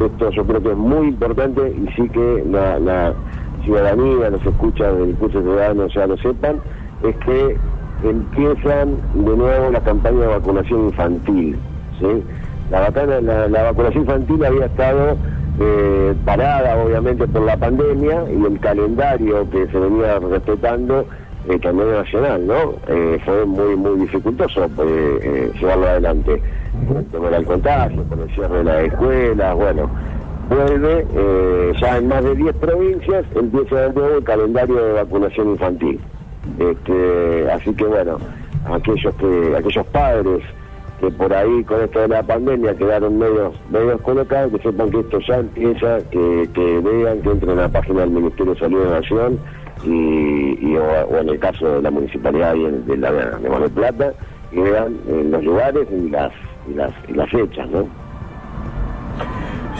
esto 0.00 0.30
yo 0.30 0.44
creo 0.44 0.62
que 0.62 0.70
es 0.72 0.76
muy 0.76 1.08
importante 1.08 1.68
y 1.70 1.86
sí 1.94 2.08
que 2.08 2.44
la, 2.50 2.80
la 2.80 3.14
ciudadanía, 3.64 4.30
los 4.30 4.44
escuchas 4.44 4.96
del 4.98 5.14
curso 5.14 5.40
ciudadano 5.40 5.86
ya 5.86 6.06
lo 6.06 6.16
sepan, 6.16 6.56
es 7.04 7.16
que 7.18 7.56
empiezan 8.04 8.96
de 9.14 9.36
nuevo 9.36 9.70
la 9.70 9.80
campaña 9.80 10.20
de 10.20 10.26
vacunación 10.26 10.84
infantil. 10.86 11.58
¿sí? 11.98 12.22
La, 12.70 12.80
vacana- 12.80 13.20
la, 13.20 13.48
la 13.48 13.62
vacunación 13.64 14.02
infantil 14.04 14.44
había 14.44 14.66
estado 14.66 15.16
eh, 15.60 16.14
parada 16.24 16.82
obviamente 16.82 17.26
por 17.28 17.42
la 17.42 17.56
pandemia 17.56 18.24
y 18.30 18.44
el 18.44 18.58
calendario 18.60 19.48
que 19.50 19.66
se 19.68 19.78
venía 19.78 20.18
respetando 20.18 21.06
eh, 21.48 21.58
nivel 21.72 21.92
nacional, 21.92 22.46
¿no? 22.46 22.74
Eh, 22.88 23.18
fue 23.24 23.44
muy, 23.44 23.76
muy 23.76 23.98
dificultoso 24.00 24.64
eh, 24.84 25.50
llevarlo 25.60 25.86
adelante. 25.88 26.42
Por 27.12 27.32
el 27.34 27.44
contagio, 27.44 28.02
por 28.04 28.18
el 28.20 28.30
cierre 28.34 28.58
de 28.58 28.64
las 28.64 28.84
escuelas, 28.84 29.54
bueno, 29.56 29.90
vuelve 30.48 31.06
ya 31.80 31.98
en 31.98 32.08
más 32.08 32.24
de 32.24 32.34
10 32.34 32.56
provincias, 32.56 33.24
empieza 33.34 33.76
de 33.88 33.92
nuevo 33.92 34.16
el 34.18 34.24
calendario 34.24 34.76
de 34.76 34.92
vacunación 34.94 35.50
infantil. 35.50 36.00
Este, 36.58 37.50
así 37.52 37.72
que 37.74 37.84
bueno, 37.84 38.18
aquellos 38.70 39.14
que 39.16 39.56
aquellos 39.56 39.86
padres 39.86 40.42
que 41.00 41.10
por 41.10 41.32
ahí 41.34 41.64
con 41.64 41.80
esto 41.82 42.00
de 42.00 42.08
la 42.08 42.22
pandemia 42.22 42.74
quedaron 42.76 43.18
medios, 43.18 43.54
medios 43.70 44.00
colocados, 44.02 44.52
que 44.52 44.58
sepan 44.68 44.90
que 44.90 45.00
esto 45.00 45.18
ya 45.26 45.36
empieza, 45.38 45.98
que, 46.10 46.48
que 46.54 46.78
vean, 46.80 47.20
que 47.22 47.30
entren 47.30 47.58
a 47.58 47.62
la 47.62 47.68
página 47.68 48.00
del 48.02 48.10
Ministerio 48.10 48.54
de 48.54 48.60
Salud 48.60 48.84
de 48.84 48.90
Nación 48.90 49.38
y, 49.84 50.76
o 50.76 51.18
en 51.18 51.28
el 51.28 51.38
caso 51.40 51.66
de 51.76 51.82
la 51.82 51.90
municipalidad 51.90 52.54
y 52.54 52.64
en- 52.66 52.86
de 52.86 52.96
la 52.98 53.10
de 53.12 53.48
Mar 53.48 53.62
del 53.62 53.70
Plata, 53.72 54.12
y 54.52 54.60
vean 54.60 54.96
eh, 55.08 55.26
los 55.28 55.42
lugares 55.44 55.88
y 55.90 56.08
las, 56.08 56.30
y 56.70 56.74
las, 56.74 56.92
y 57.08 57.12
las 57.14 57.30
fechas, 57.30 57.68
¿no? 57.70 57.84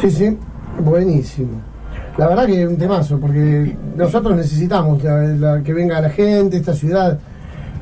Sí, 0.01 0.11
sí, 0.11 0.39
buenísimo. 0.81 1.63
La 2.19 2.29
verdad 2.29 2.47
que 2.47 2.63
es 2.63 2.69
un 2.69 2.77
temazo, 2.77 3.19
porque 3.19 3.75
nosotros 3.97 4.37
necesitamos 4.37 5.03
la- 5.03 5.23
la- 5.23 5.63
que 5.63 5.73
venga 5.73 6.01
la 6.01 6.11
gente, 6.11 6.59
esta 6.59 6.75
ciudad 6.75 7.19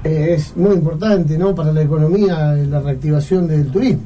eh, 0.04 0.34
es 0.36 0.56
muy 0.56 0.74
importante, 0.76 1.36
¿no? 1.36 1.54
Para 1.54 1.72
la 1.72 1.82
economía, 1.82 2.54
la 2.54 2.80
reactivación 2.80 3.48
del 3.48 3.70
turismo. 3.70 4.00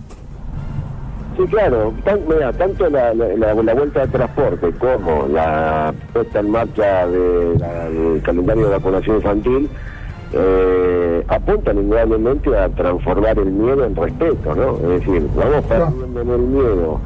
Sí, 1.36 1.44
claro. 1.50 1.92
Tan- 2.04 2.20
mira, 2.28 2.52
tanto 2.52 2.88
la, 2.88 3.12
la- 3.14 3.54
la- 3.54 3.74
vuelta 3.74 4.00
de 4.00 4.08
transporte 4.08 4.70
como 4.72 5.26
la 5.28 5.92
puesta 6.12 6.40
en 6.40 6.50
marcha 6.50 7.06
de 7.06 7.54
del 7.54 8.22
calendario 8.22 8.64
de 8.66 8.70
vacunación 8.72 9.16
infantil 9.16 9.68
eh, 10.32 11.24
apuntan 11.28 11.78
indudablemente 11.78 12.56
a 12.58 12.68
transformar 12.70 13.38
el 13.38 13.50
miedo 13.52 13.84
en 13.84 13.94
respeto, 13.94 14.54
¿no? 14.54 14.76
Es 14.78 15.00
decir, 15.00 15.28
vamos 15.36 15.64
perdiendo 15.66 16.20
en 16.22 16.28
el 16.30 16.38
miedo 16.40 17.00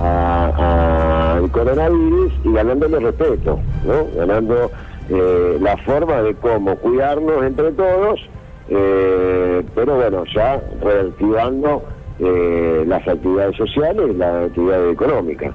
a- 0.00 1.34
al 1.36 1.50
coronavirus 1.50 2.32
y 2.44 2.52
ganándole 2.52 2.98
respeto, 3.00 3.58
¿no? 3.84 4.06
Ganando 4.16 4.70
eh, 5.10 5.58
la 5.60 5.76
forma 5.78 6.22
de 6.22 6.34
cómo 6.34 6.76
cuidarnos 6.76 7.44
entre 7.44 7.72
todos 7.72 8.20
eh, 8.68 9.62
pero 9.74 9.96
bueno, 9.96 10.22
ya 10.34 10.62
reactivando 10.80 11.82
eh, 12.20 12.84
las 12.86 13.06
actividades 13.08 13.56
sociales 13.56 14.14
las 14.16 14.46
actividades 14.46 14.92
económicas. 14.94 15.52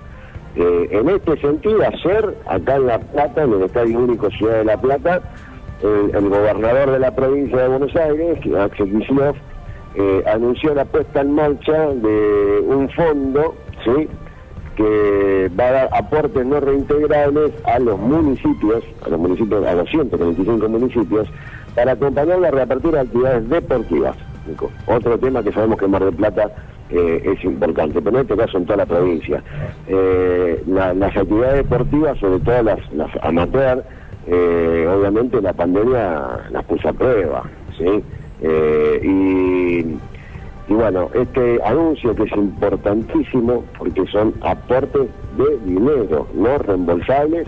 Eh, 0.56 0.88
en 0.92 1.10
este 1.10 1.38
sentido, 1.40 1.80
ayer, 1.82 2.36
acá 2.48 2.76
en 2.76 2.88
La 2.88 3.00
Plata, 3.00 3.44
en 3.44 3.54
el 3.54 3.64
Estadio 3.64 4.00
Único 4.00 4.30
Ciudad 4.32 4.58
de 4.58 4.64
La 4.66 4.78
Plata, 4.80 5.22
el, 5.82 6.16
el 6.16 6.30
gobernador 6.30 6.92
de 6.92 7.00
la 7.00 7.16
provincia 7.16 7.58
de 7.60 7.68
Buenos 7.70 7.96
Aires, 7.96 8.40
Axel 8.60 8.92
Kicillof, 8.92 9.38
eh, 9.96 10.24
anunció 10.32 10.74
la 10.76 10.86
puesta 10.86 11.22
en 11.22 11.32
marcha 11.34 11.88
de 11.94 12.64
un 12.68 12.90
fondo, 12.90 13.56
¿sí? 13.86 14.08
Que 14.78 15.50
va 15.60 15.68
a 15.68 15.72
dar 15.72 15.90
aportes 15.92 16.46
no 16.46 16.60
reintegrables 16.60 17.52
a 17.66 17.80
los 17.80 18.00
municipios, 18.00 18.84
a 19.06 19.10
los 19.10 19.20
municipios, 19.20 19.66
a 19.66 19.74
los 19.74 19.90
125 19.90 20.70
municipios, 20.70 21.28
para 21.76 21.94
acompañar 21.94 22.40
la 22.40 22.52
reapertura 22.52 23.00
de 23.04 23.08
actividades 23.08 23.50
deportivas. 23.50 24.16
Otro 24.88 25.18
tema 25.18 25.44
que 25.44 25.52
sabemos 25.52 25.78
que 25.78 25.86
en 25.86 25.92
Mar 25.92 26.06
del 26.06 26.14
Plata 26.16 26.50
eh, 26.90 27.22
es 27.36 27.44
importante, 27.44 28.02
pero 28.02 28.18
en 28.18 28.22
este 28.22 28.38
caso 28.38 28.58
en 28.60 28.66
toda 28.66 28.78
la 28.78 28.86
provincia. 28.86 29.44
Eh, 29.88 30.64
la- 30.68 30.94
las 30.94 31.18
actividades 31.18 31.58
deportivas, 31.70 32.18
sobre 32.20 32.40
todo 32.40 32.62
las, 32.64 32.80
amateur, 33.24 33.84
eh, 34.28 34.88
obviamente 34.90 35.42
la 35.42 35.52
pandemia 35.54 36.48
las 36.52 36.64
puso 36.66 36.88
a 36.90 36.94
prueba, 36.94 37.44
¿sí? 37.78 38.04
Y, 39.04 39.98
y 40.70 40.74
bueno, 40.74 41.10
este 41.14 41.60
anuncio 41.64 42.14
que 42.14 42.24
es 42.24 42.32
importantísimo 42.34 43.64
porque 43.78 44.06
son 44.08 44.34
aportes 44.42 45.08
de 45.38 45.58
dinero 45.66 46.28
no 46.34 46.58
reembolsables 46.58 47.48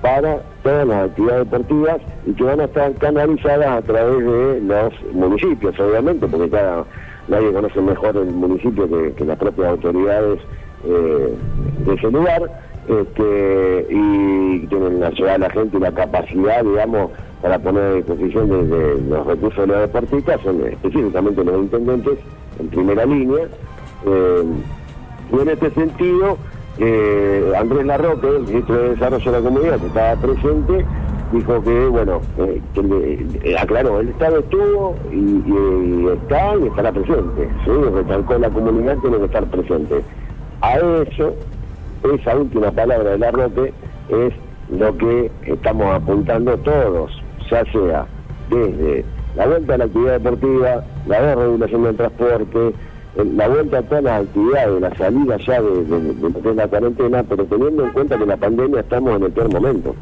para 0.00 0.42
todas 0.62 0.86
las 0.86 1.10
actividades 1.10 1.50
deportivas 1.50 1.98
y 2.26 2.32
que 2.32 2.44
van 2.44 2.60
a 2.60 2.64
estar 2.64 2.92
canalizadas 2.94 3.68
a 3.68 3.82
través 3.82 4.18
de 4.18 4.60
los 4.60 5.14
municipios, 5.14 5.78
obviamente, 5.78 6.26
porque 6.26 6.50
cada, 6.50 6.84
nadie 7.28 7.52
conoce 7.52 7.80
mejor 7.80 8.16
el 8.16 8.30
municipio 8.30 8.88
que, 9.14 9.24
las 9.24 9.38
propias 9.38 9.68
autoridades 9.68 10.40
eh, 10.84 11.34
de 11.84 11.94
ese 11.94 12.10
lugar, 12.10 12.42
este, 12.88 13.86
y 13.90 14.66
tienen 14.66 14.98
la 14.98 15.12
ciudad 15.12 15.38
la 15.38 15.50
gente 15.50 15.76
y 15.76 15.80
la 15.80 15.92
capacidad, 15.92 16.64
digamos, 16.64 17.10
para 17.40 17.58
poner 17.58 17.82
a 17.82 17.94
disposición 17.94 18.48
de 18.48 19.00
los 19.08 19.26
recursos 19.26 19.68
de 19.68 19.72
los 19.72 19.80
deportistas, 19.80 20.40
son 20.42 20.66
específicamente 20.66 21.44
los 21.44 21.56
intendentes 21.56 22.18
en 22.62 22.68
primera 22.68 23.04
línea. 23.04 23.44
eh, 24.06 24.44
y 25.32 25.40
en 25.40 25.48
este 25.48 25.70
sentido, 25.70 26.36
eh, 26.78 27.52
Andrés 27.56 27.86
Larroque, 27.86 28.28
el 28.28 28.42
ministro 28.42 28.74
de 28.76 28.88
Desarrollo 28.90 29.32
de 29.32 29.38
la 29.38 29.44
Comunidad, 29.44 29.80
que 29.80 29.86
estaba 29.86 30.16
presente, 30.16 30.86
dijo 31.32 31.62
que, 31.62 31.86
bueno, 31.86 32.20
eh, 32.38 32.60
eh, 33.44 33.56
aclaró, 33.58 34.00
el 34.00 34.08
Estado 34.10 34.40
estuvo 34.40 34.94
y, 35.10 35.16
y 35.16 36.08
está 36.08 36.56
y 36.56 36.66
estará 36.66 36.92
presente. 36.92 37.48
¿sí? 37.64 37.70
Recalcó 37.94 38.38
la 38.38 38.50
comunidad 38.50 38.98
tiene 38.98 39.18
que 39.18 39.24
estar 39.24 39.44
presente. 39.46 40.02
A 40.60 40.76
eso, 40.76 41.34
esa 42.14 42.36
última 42.36 42.70
palabra 42.70 43.10
de 43.12 43.18
Larroque 43.18 43.72
es 44.10 44.34
lo 44.70 44.96
que 44.98 45.30
estamos 45.46 45.86
apuntando 45.94 46.56
todos, 46.58 47.10
ya 47.50 47.64
sea 47.72 48.06
desde 48.50 49.04
la 49.36 49.46
vuelta 49.46 49.74
a 49.74 49.78
la 49.78 49.84
actividad 49.84 50.20
deportiva, 50.20 50.84
la 51.06 51.22
desregulación 51.22 51.82
del 51.84 51.96
transporte, 51.96 52.68
eh, 52.68 53.24
la 53.36 53.48
vuelta 53.48 53.78
a 53.78 53.82
todas 53.82 54.04
las 54.04 54.22
actividades, 54.22 54.80
la 54.80 54.96
salida 54.96 55.36
ya 55.38 55.62
de, 55.62 56.54
la 56.54 56.68
cuarentena, 56.68 57.22
pero 57.22 57.44
teniendo 57.44 57.84
en 57.84 57.92
cuenta 57.92 58.18
que 58.18 58.26
la 58.26 58.36
pandemia 58.36 58.80
estamos 58.80 59.16
en 59.16 59.22
el 59.24 59.32
peor 59.32 59.52
momento. 59.52 59.94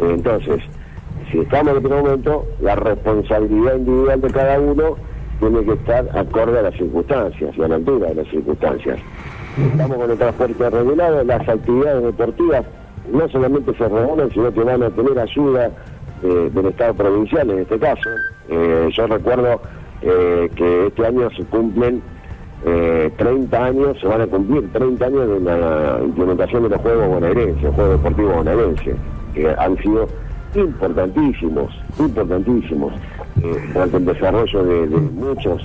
Entonces, 0.00 0.62
si 1.30 1.38
estamos 1.38 1.70
en 1.70 1.76
el 1.76 1.82
peor 1.82 2.02
momento, 2.02 2.46
la 2.60 2.76
responsabilidad 2.76 3.76
individual 3.76 4.20
de 4.20 4.30
cada 4.30 4.60
uno 4.60 4.96
tiene 5.40 5.64
que 5.64 5.72
estar 5.72 6.08
acorde 6.16 6.58
a 6.58 6.62
las 6.62 6.74
circunstancias 6.74 7.54
y 7.56 7.62
a 7.62 7.68
la 7.68 7.74
altura 7.76 8.08
de 8.08 8.14
las 8.14 8.28
circunstancias. 8.28 8.98
Estamos 9.72 9.96
con 9.96 10.10
el 10.10 10.18
transporte 10.18 10.70
regulado, 10.70 11.24
las 11.24 11.48
actividades 11.48 12.04
deportivas 12.04 12.64
no 13.12 13.28
solamente 13.28 13.72
se 13.74 13.88
regulan, 13.88 14.30
sino 14.32 14.52
que 14.52 14.60
van 14.64 14.82
a 14.82 14.90
tener 14.90 15.18
ayuda 15.18 15.70
eh, 16.26 16.50
del 16.52 16.66
Estado 16.66 16.94
provincial 16.94 17.50
en 17.50 17.60
este 17.60 17.78
caso. 17.78 18.10
Eh, 18.48 18.88
yo 18.92 19.06
recuerdo 19.06 19.60
eh, 20.02 20.48
que 20.54 20.86
este 20.86 21.06
año 21.06 21.28
se 21.36 21.44
cumplen 21.44 22.00
eh, 22.64 23.10
30 23.16 23.64
años, 23.64 23.98
se 24.00 24.06
van 24.06 24.22
a 24.22 24.26
cumplir 24.26 24.70
30 24.72 25.04
años 25.04 25.28
de 25.28 25.40
la 25.40 26.00
implementación 26.02 26.62
de 26.64 26.68
los 26.70 26.80
Juegos 26.80 27.08
Bonaerenses, 27.08 27.62
los 27.62 27.74
Juegos 27.74 27.98
Deportivos 27.98 28.36
Bonaerenses, 28.36 28.96
que 29.34 29.48
han 29.58 29.76
sido 29.78 30.06
importantísimos, 30.54 31.72
importantísimos, 31.98 32.92
durante 33.74 33.96
el 33.98 34.06
desarrollo 34.06 34.64
de, 34.64 34.86
muchos 34.86 35.62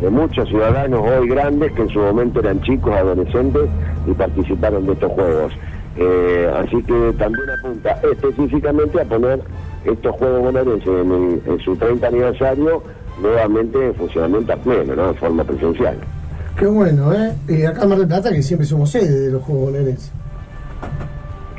de 0.00 0.10
muchos 0.10 0.46
ciudadanos 0.48 1.00
hoy 1.00 1.28
grandes 1.28 1.72
que 1.72 1.82
en 1.82 1.88
su 1.88 1.98
momento 1.98 2.40
eran 2.40 2.60
chicos, 2.60 2.92
adolescentes 2.92 3.62
y 4.06 4.12
participaron 4.12 4.84
de 4.86 4.92
estos 4.92 5.12
juegos. 5.12 5.52
Así 6.56 6.82
que 6.82 7.14
también 7.16 7.46
apunta 7.58 7.98
específicamente 8.02 9.00
a 9.00 9.04
poner 9.04 9.40
estos 9.84 10.14
Juegos 10.16 10.40
Bonaerenses 10.42 10.88
en, 10.88 11.58
su 11.64 11.76
30 11.76 12.06
aniversario 12.06 12.82
nuevamente 13.20 13.86
en 13.86 13.94
funcionamiento 13.94 14.52
a 14.52 14.56
pleno, 14.56 14.94
¿no? 14.96 15.08
en 15.10 15.14
forma 15.16 15.44
presencial. 15.44 15.96
Qué 16.56 16.66
bueno, 16.66 17.12
¿eh? 17.12 17.32
Y 17.48 17.64
acá 17.64 17.82
en 17.82 17.88
Mar 17.88 17.98
del 17.98 18.08
Plata, 18.08 18.30
que 18.30 18.42
siempre 18.42 18.66
somos 18.66 18.90
sede 18.90 19.20
de 19.26 19.30
los 19.32 19.42
Juegos 19.42 19.66
Bonaerenses. 19.66 20.12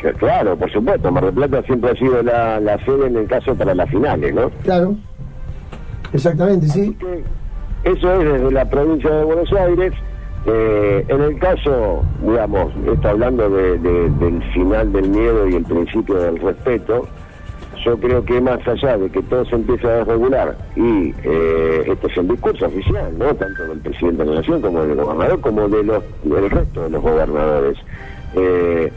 Que, 0.01 0.11
claro, 0.13 0.55
por 0.57 0.71
supuesto, 0.71 1.11
Mar 1.11 1.25
del 1.25 1.33
Plata 1.33 1.61
siempre 1.63 1.91
ha 1.91 1.95
sido 1.95 2.21
la, 2.23 2.59
la 2.59 2.77
sede 2.85 3.07
en 3.07 3.17
el 3.17 3.27
caso 3.27 3.55
para 3.55 3.73
las 3.75 3.89
finales, 3.89 4.33
¿no? 4.33 4.49
Claro. 4.63 4.95
Exactamente, 6.13 6.67
sí. 6.67 6.95
eso 7.83 8.13
es 8.21 8.33
desde 8.33 8.51
la 8.51 8.69
provincia 8.69 9.09
de 9.09 9.23
Buenos 9.23 9.51
Aires. 9.53 9.93
Eh, 10.47 11.03
en 11.07 11.21
el 11.21 11.39
caso, 11.39 12.03
digamos, 12.21 12.71
esto 12.85 13.07
hablando 13.09 13.49
de- 13.49 13.79
de- 13.79 14.09
del 14.11 14.43
final 14.53 14.93
del 14.93 15.09
miedo 15.09 15.47
y 15.47 15.55
el 15.55 15.63
principio 15.63 16.15
del 16.15 16.37
respeto, 16.39 17.07
yo 17.85 17.97
creo 17.99 18.25
que 18.25 18.41
más 18.41 18.67
allá 18.67 18.97
de 18.97 19.09
que 19.09 19.21
todo 19.23 19.45
se 19.45 19.55
empiece 19.55 19.87
a 19.87 19.97
desregular 19.97 20.57
y 20.75 21.13
eh, 21.23 21.83
este 21.85 22.07
es 22.07 22.17
el 22.17 22.27
discurso 22.29 22.65
oficial, 22.65 23.15
¿no? 23.17 23.33
Tanto 23.35 23.63
del 23.67 23.79
presidente 23.79 24.23
de 24.23 24.29
la 24.29 24.35
Nación 24.37 24.61
como 24.61 24.83
del 24.83 24.95
gobernador, 24.95 25.41
como 25.41 25.69
de 25.69 25.83
los, 25.83 26.03
del 26.23 26.49
resto 26.49 26.83
de 26.83 26.89
los 26.89 27.01
gobernadores. 27.01 27.77
Eh, 28.35 28.91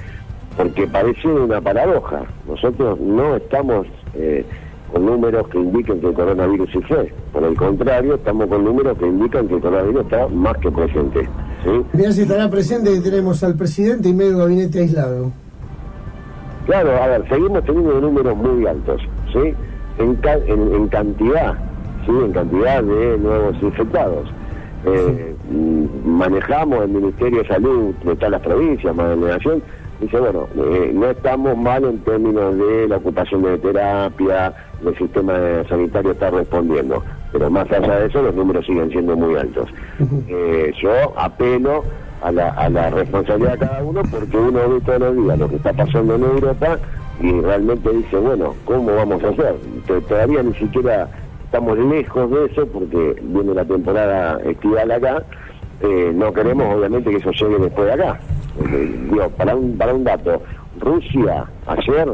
porque 0.56 0.88
parece 0.88 1.28
una 1.28 1.60
paradoja. 1.60 2.24
Nosotros 2.48 2.98
no 2.98 3.36
estamos 3.36 3.86
eh, 4.14 4.44
con 4.92 5.06
números 5.06 5.46
que 5.48 5.58
indiquen 5.58 6.00
que 6.00 6.08
el 6.08 6.14
coronavirus 6.14 6.70
sí 6.72 6.80
fue. 6.88 7.12
Por 7.32 7.44
el 7.44 7.54
contrario, 7.54 8.14
estamos 8.14 8.48
con 8.48 8.64
números 8.64 8.98
que 8.98 9.06
indican 9.06 9.46
que 9.46 9.54
el 9.54 9.60
coronavirus 9.60 10.02
está 10.04 10.26
más 10.28 10.56
que 10.56 10.70
presente. 10.72 11.28
¿sí? 11.62 12.12
Si 12.12 12.22
estará 12.22 12.50
presente 12.50 12.98
tenemos 13.00 13.44
al 13.44 13.54
presidente 13.54 14.08
y 14.08 14.14
medio 14.14 14.38
gabinete 14.38 14.80
aislado. 14.80 15.30
Claro, 16.68 17.02
a 17.02 17.06
ver, 17.06 17.26
seguimos 17.30 17.64
teniendo 17.64 17.98
números 17.98 18.36
muy 18.36 18.66
altos, 18.66 19.00
¿sí? 19.32 19.54
En, 19.98 20.14
ca- 20.16 20.34
en, 20.46 20.74
en 20.74 20.88
cantidad, 20.88 21.54
¿sí? 22.04 22.12
En 22.12 22.30
cantidad 22.32 22.82
de 22.82 23.16
nuevos 23.16 23.56
infectados. 23.62 24.28
Eh, 24.84 25.34
Manejamos 26.04 26.84
el 26.84 26.90
Ministerio 26.90 27.38
de 27.42 27.48
Salud 27.48 27.94
de 28.04 28.14
todas 28.16 28.32
las 28.32 28.42
provincias, 28.42 28.94
más 28.94 29.08
de 29.08 29.16
la 29.16 29.36
nación, 29.36 29.62
dice, 29.98 30.20
bueno, 30.20 30.46
eh, 30.56 30.92
no 30.94 31.06
estamos 31.08 31.56
mal 31.56 31.84
en 31.84 32.00
términos 32.00 32.54
de 32.58 32.86
la 32.86 32.98
ocupación 32.98 33.42
de 33.44 33.56
terapia, 33.58 34.52
el 34.86 34.96
sistema 34.98 35.32
sanitario 35.70 36.10
está 36.12 36.30
respondiendo, 36.30 37.02
pero 37.32 37.48
más 37.50 37.70
allá 37.72 38.00
de 38.00 38.06
eso 38.08 38.20
los 38.20 38.34
números 38.34 38.66
siguen 38.66 38.90
siendo 38.90 39.16
muy 39.16 39.36
altos. 39.36 39.70
Eh, 40.28 40.70
yo 40.82 40.90
apelo 41.18 41.82
a 42.22 42.32
la, 42.32 42.48
a 42.50 42.68
la 42.68 42.90
responsabilidad 42.90 43.52
de 43.52 43.58
cada 43.66 43.82
uno 43.82 44.02
porque 44.10 44.36
uno 44.36 44.68
ve 44.68 44.80
todos 44.80 45.00
los 45.00 45.16
días 45.24 45.38
lo 45.38 45.48
que 45.48 45.56
está 45.56 45.72
pasando 45.72 46.14
en 46.16 46.22
Europa 46.22 46.78
y 47.20 47.32
realmente 47.40 47.90
dice, 47.90 48.16
bueno, 48.16 48.54
¿cómo 48.64 48.94
vamos 48.94 49.22
a 49.24 49.28
hacer? 49.28 49.54
To- 49.86 50.00
Todavía 50.02 50.42
ni 50.42 50.54
siquiera 50.54 51.08
estamos 51.44 51.78
lejos 51.78 52.30
de 52.30 52.44
eso 52.46 52.66
porque 52.66 53.16
viene 53.22 53.54
la 53.54 53.64
temporada 53.64 54.38
estival 54.44 54.90
acá, 54.90 55.22
eh, 55.80 56.12
no 56.14 56.32
queremos 56.32 56.74
obviamente 56.76 57.10
que 57.10 57.16
eso 57.16 57.30
llegue 57.32 57.58
después 57.64 57.86
de 57.86 57.92
acá. 57.94 58.20
Eh, 58.72 59.00
digo, 59.10 59.28
para 59.30 59.54
un, 59.56 59.76
para 59.78 59.94
un 59.94 60.04
dato, 60.04 60.42
Rusia 60.80 61.44
ayer, 61.66 62.08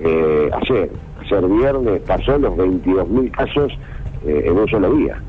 eh, 0.00 0.50
ayer, 0.62 0.90
ayer 1.20 1.46
viernes 1.48 2.02
pasó 2.06 2.38
los 2.38 2.54
22.000 2.56 3.30
casos 3.32 3.72
eh, 4.26 4.42
en 4.46 4.56
un 4.58 4.68
solo 4.68 4.92
día. 4.94 5.20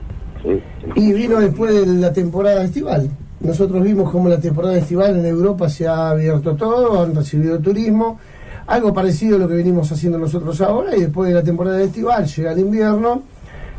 Y 0.95 1.13
vino 1.13 1.39
después 1.39 1.73
de 1.73 1.85
la 1.99 2.11
temporada 2.13 2.63
estival. 2.63 3.09
Nosotros 3.43 3.83
vimos 3.83 4.11
como 4.11 4.29
la 4.29 4.39
temporada 4.39 4.77
estival 4.77 5.17
en 5.17 5.25
Europa 5.25 5.67
se 5.67 5.87
ha 5.87 6.09
abierto 6.11 6.55
todo, 6.55 7.01
han 7.01 7.15
recibido 7.15 7.57
turismo, 7.59 8.19
algo 8.67 8.93
parecido 8.93 9.37
a 9.37 9.39
lo 9.39 9.47
que 9.47 9.55
venimos 9.55 9.91
haciendo 9.91 10.19
nosotros 10.19 10.61
ahora, 10.61 10.95
y 10.95 11.01
después 11.01 11.29
de 11.29 11.35
la 11.35 11.43
temporada 11.43 11.81
estival 11.81 12.25
llega 12.25 12.51
el 12.51 12.59
invierno, 12.59 13.23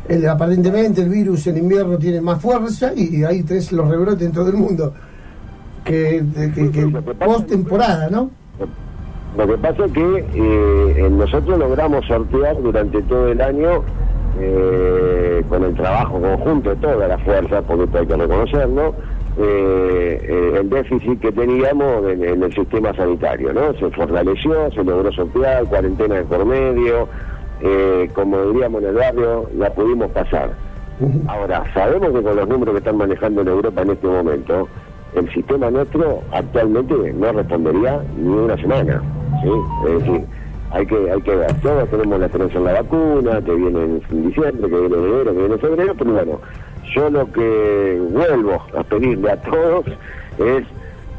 el- 0.09 0.27
aparentemente 0.27 1.01
el 1.01 1.09
virus 1.09 1.47
en 1.47 1.57
invierno 1.57 1.97
tiene 1.97 2.19
más 2.19 2.41
fuerza 2.41 2.91
y 2.93 3.23
ahí 3.23 3.43
tenés 3.43 3.71
los 3.71 3.87
rebrotes 3.87 4.27
en 4.27 4.33
todo 4.33 4.49
el 4.49 4.57
mundo, 4.57 4.93
que, 5.85 6.23
que, 6.53 6.69
que 6.71 6.87
post 7.13 7.47
temporada, 7.47 8.09
¿no? 8.09 8.29
Lo 9.37 9.47
que 9.47 9.57
pasa 9.57 9.85
es 9.85 9.91
que 9.93 10.25
eh, 10.35 11.09
nosotros 11.09 11.57
logramos 11.57 12.05
sortear 12.05 12.61
durante 12.61 13.01
todo 13.03 13.29
el 13.29 13.41
año 13.41 13.81
eh, 14.39 15.43
con 15.49 15.63
el 15.63 15.73
trabajo 15.73 16.19
conjunto 16.21 16.69
de 16.71 16.75
toda 16.75 17.07
la 17.07 17.17
fuerza, 17.19 17.61
porque 17.63 17.85
esto 17.85 17.97
hay 17.97 18.05
que 18.07 18.15
reconocerlo, 18.15 18.89
eh, 18.89 18.93
eh, 19.37 20.53
el 20.59 20.69
déficit 20.69 21.19
que 21.19 21.31
teníamos 21.31 22.05
en, 22.07 22.23
en, 22.23 22.43
el 22.43 22.53
sistema 22.53 22.93
sanitario, 22.93 23.53
¿no? 23.53 23.73
Se 23.73 23.89
fortaleció, 23.91 24.71
se 24.71 24.83
logró 24.83 25.11
sortear, 25.11 25.65
cuarentena 25.65 26.15
de 26.15 26.23
por 26.23 26.45
medio, 26.45 27.07
eh, 27.61 28.09
como 28.13 28.45
diríamos 28.47 28.83
en 28.83 28.89
el 28.89 28.95
barrio, 28.95 29.49
la 29.57 29.69
pudimos 29.73 30.11
pasar. 30.11 30.51
Ahora, 31.27 31.63
sabemos 31.73 32.11
que 32.11 32.21
con 32.21 32.35
los 32.35 32.47
números 32.47 32.73
que 32.73 32.79
están 32.79 32.97
manejando 32.97 33.41
en 33.41 33.47
Europa 33.47 33.81
en 33.81 33.89
este 33.91 34.07
momento, 34.07 34.67
el 35.15 35.33
sistema 35.33 35.69
nuestro 35.69 36.21
actualmente 36.31 37.13
no 37.13 37.31
respondería 37.31 38.01
ni 38.17 38.29
una 38.29 38.55
semana, 38.57 39.01
¿sí? 39.41 39.49
Es 39.87 39.99
decir, 39.99 40.25
hay 40.71 40.85
que 40.85 41.11
hay 41.11 41.21
que 41.21 41.35
ver, 41.35 41.53
todos 41.61 41.89
tenemos 41.89 42.19
la 42.19 42.25
esperanza 42.25 42.57
en 42.57 42.63
la 42.65 42.73
vacuna, 42.73 43.41
que 43.41 43.53
viene 43.53 43.83
en 43.83 44.23
diciembre, 44.23 44.69
que 44.69 44.79
viene 44.79 44.95
en 44.95 45.05
enero, 45.05 45.25
que 45.25 45.39
viene 45.39 45.53
en 45.53 45.59
febrero, 45.59 45.95
pero 45.97 46.13
bueno, 46.13 46.39
yo 46.95 47.09
lo 47.09 47.31
que 47.31 48.01
vuelvo 48.11 48.61
a 48.77 48.83
pedirle 48.83 49.31
a 49.31 49.41
todos 49.41 49.85
es 50.37 50.63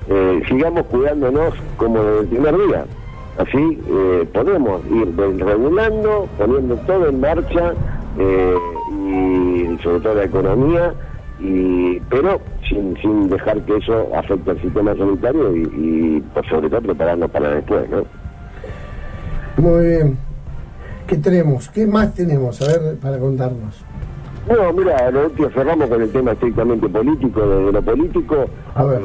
eh, 0.09 0.43
sigamos 0.49 0.85
cuidándonos 0.87 1.55
como 1.77 2.03
desde 2.03 2.21
el 2.21 2.27
primer 2.27 2.59
día. 2.67 2.85
Así 3.39 3.83
eh, 3.89 4.29
podemos 4.33 4.83
ir 4.87 5.17
regulando, 5.17 6.29
poniendo 6.39 6.77
todo 6.87 7.09
en 7.09 7.21
marcha 7.21 7.73
eh, 8.19 8.57
y 8.93 9.83
sobre 9.83 10.01
todo 10.01 10.15
la 10.15 10.25
economía, 10.25 10.95
y, 11.41 11.99
pero 12.11 12.41
sin, 12.69 12.97
sin 12.99 13.29
dejar 13.29 13.61
que 13.63 13.77
eso 13.77 14.09
afecte 14.15 14.53
al 14.53 14.61
sistema 14.61 14.95
sanitario 14.95 15.57
y, 15.57 16.23
por 16.33 16.47
sobre 16.49 16.69
todo 16.69 16.83
prepararnos 16.83 17.31
para 17.31 17.49
después. 17.49 17.89
¿no? 17.91 18.05
Muy 19.57 19.87
bien. 19.87 20.19
¿Qué 21.07 21.17
tenemos? 21.17 21.69
¿Qué 21.71 21.87
más 21.87 22.15
tenemos? 22.15 22.63
A 22.63 22.67
ver, 22.67 22.99
para 22.99 23.19
contarnos. 23.19 23.85
No, 24.49 24.73
mira, 24.75 25.11
lo 25.11 25.27
último 25.27 25.49
cerramos 25.51 25.89
con 25.89 26.03
el 26.03 26.13
tema 26.13 26.33
estrictamente 26.33 26.89
político. 26.89 27.41
Desde 27.47 27.73
lo 27.73 27.83
político, 27.83 28.45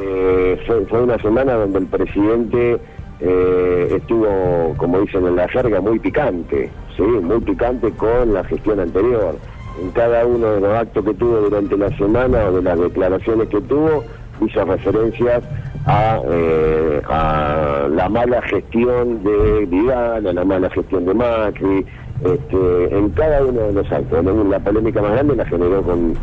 eh, 0.02 0.62
fue, 0.66 0.84
fue, 0.86 1.02
una 1.02 1.18
semana 1.18 1.54
donde 1.54 1.78
el 1.78 1.86
presidente 1.86 2.78
eh, 3.20 3.88
estuvo, 3.96 4.74
como 4.76 5.00
dicen 5.00 5.26
en 5.26 5.36
la 5.36 5.48
jerga, 5.48 5.80
muy 5.80 5.98
picante, 5.98 6.70
sí, 6.96 7.02
muy 7.02 7.40
picante 7.40 7.90
con 7.92 8.34
la 8.34 8.44
gestión 8.44 8.80
anterior. 8.80 9.36
En 9.80 9.90
cada 9.92 10.26
uno 10.26 10.46
de 10.52 10.60
los 10.60 10.74
actos 10.74 11.04
que 11.04 11.14
tuvo 11.14 11.40
durante 11.40 11.76
la 11.76 11.96
semana 11.96 12.46
o 12.46 12.52
de 12.52 12.62
las 12.62 12.78
declaraciones 12.78 13.48
que 13.48 13.60
tuvo, 13.62 14.04
hizo 14.44 14.64
referencias 14.64 15.42
a, 15.86 16.20
eh, 16.30 17.00
a 17.08 17.88
la 17.90 18.08
mala 18.08 18.42
gestión 18.42 19.22
de 19.22 19.66
Vidal, 19.66 20.26
a 20.26 20.32
la 20.32 20.44
mala 20.44 20.68
gestión 20.70 21.06
de 21.06 21.14
Macri, 21.14 21.86
este, 22.24 22.98
en 22.98 23.10
cada 23.10 23.44
uno 23.44 23.60
de 23.60 23.72
los 23.72 23.92
actos. 23.92 24.24
La 24.24 24.58
polémica 24.60 25.02
más 25.02 25.12
grande 25.12 25.36
la 25.36 25.44
generó 25.46 25.82
con, 25.82 26.14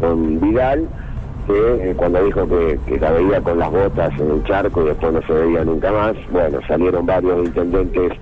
con 0.00 0.40
Vidal, 0.40 0.86
que 1.46 1.90
eh, 1.90 1.94
cuando 1.96 2.24
dijo 2.24 2.46
que, 2.46 2.78
que 2.86 2.98
veía 2.98 3.40
con 3.40 3.58
las 3.58 3.70
botas 3.70 4.12
en 4.18 4.30
el 4.30 4.44
charco 4.44 4.82
y 4.82 4.86
después 4.86 5.12
no 5.12 5.22
se 5.22 5.32
veía 5.32 5.64
nunca 5.64 5.90
más, 5.92 6.14
bueno, 6.30 6.58
salieron 6.68 7.06
varios 7.06 7.46
intendentes 7.46 8.12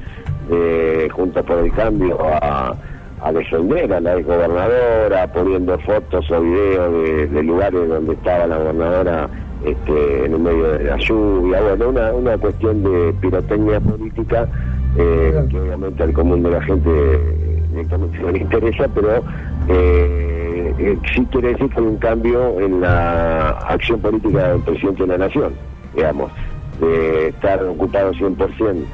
eh, 0.50 1.08
juntos 1.12 1.44
por 1.44 1.58
el 1.58 1.72
cambio 1.72 2.16
a, 2.42 2.74
a 3.20 3.32
defender 3.32 3.92
a 3.92 4.00
la 4.00 4.14
gobernadora, 4.20 5.26
poniendo 5.32 5.78
fotos 5.80 6.30
o 6.30 6.40
videos 6.40 6.92
de, 6.92 7.26
de 7.26 7.42
lugares 7.42 7.88
donde 7.88 8.14
estaba 8.14 8.46
la 8.46 8.58
gobernadora 8.58 9.28
este, 9.64 10.24
en 10.24 10.34
el 10.34 10.38
medio 10.38 10.72
de 10.72 10.84
la 10.84 10.96
lluvia, 10.98 11.60
bueno, 11.60 11.88
una, 11.88 12.12
una 12.12 12.38
cuestión 12.38 12.82
de 12.84 13.12
pirotecnia 13.20 13.80
política 13.80 14.48
eh, 14.98 15.46
que 15.48 15.60
obviamente 15.60 16.02
al 16.02 16.12
común 16.12 16.42
de 16.42 16.50
la 16.50 16.62
gente 16.62 16.90
directamente 17.70 18.18
no 18.18 18.30
le 18.30 18.38
interesa, 18.38 18.88
pero 18.94 19.22
eh, 19.68 20.74
eh, 20.78 20.98
sí 21.14 21.26
quiere 21.30 21.52
decir 21.52 21.68
que 21.70 21.78
hay 21.80 21.86
un 21.86 21.96
cambio 21.98 22.60
en 22.60 22.80
la 22.80 23.50
acción 23.50 24.00
política 24.00 24.48
del 24.48 24.62
presidente 24.62 25.02
de 25.02 25.08
la 25.08 25.18
nación, 25.18 25.52
digamos, 25.94 26.32
de 26.80 27.28
estar 27.28 27.62
ocupado 27.64 28.12
100% 28.12 28.84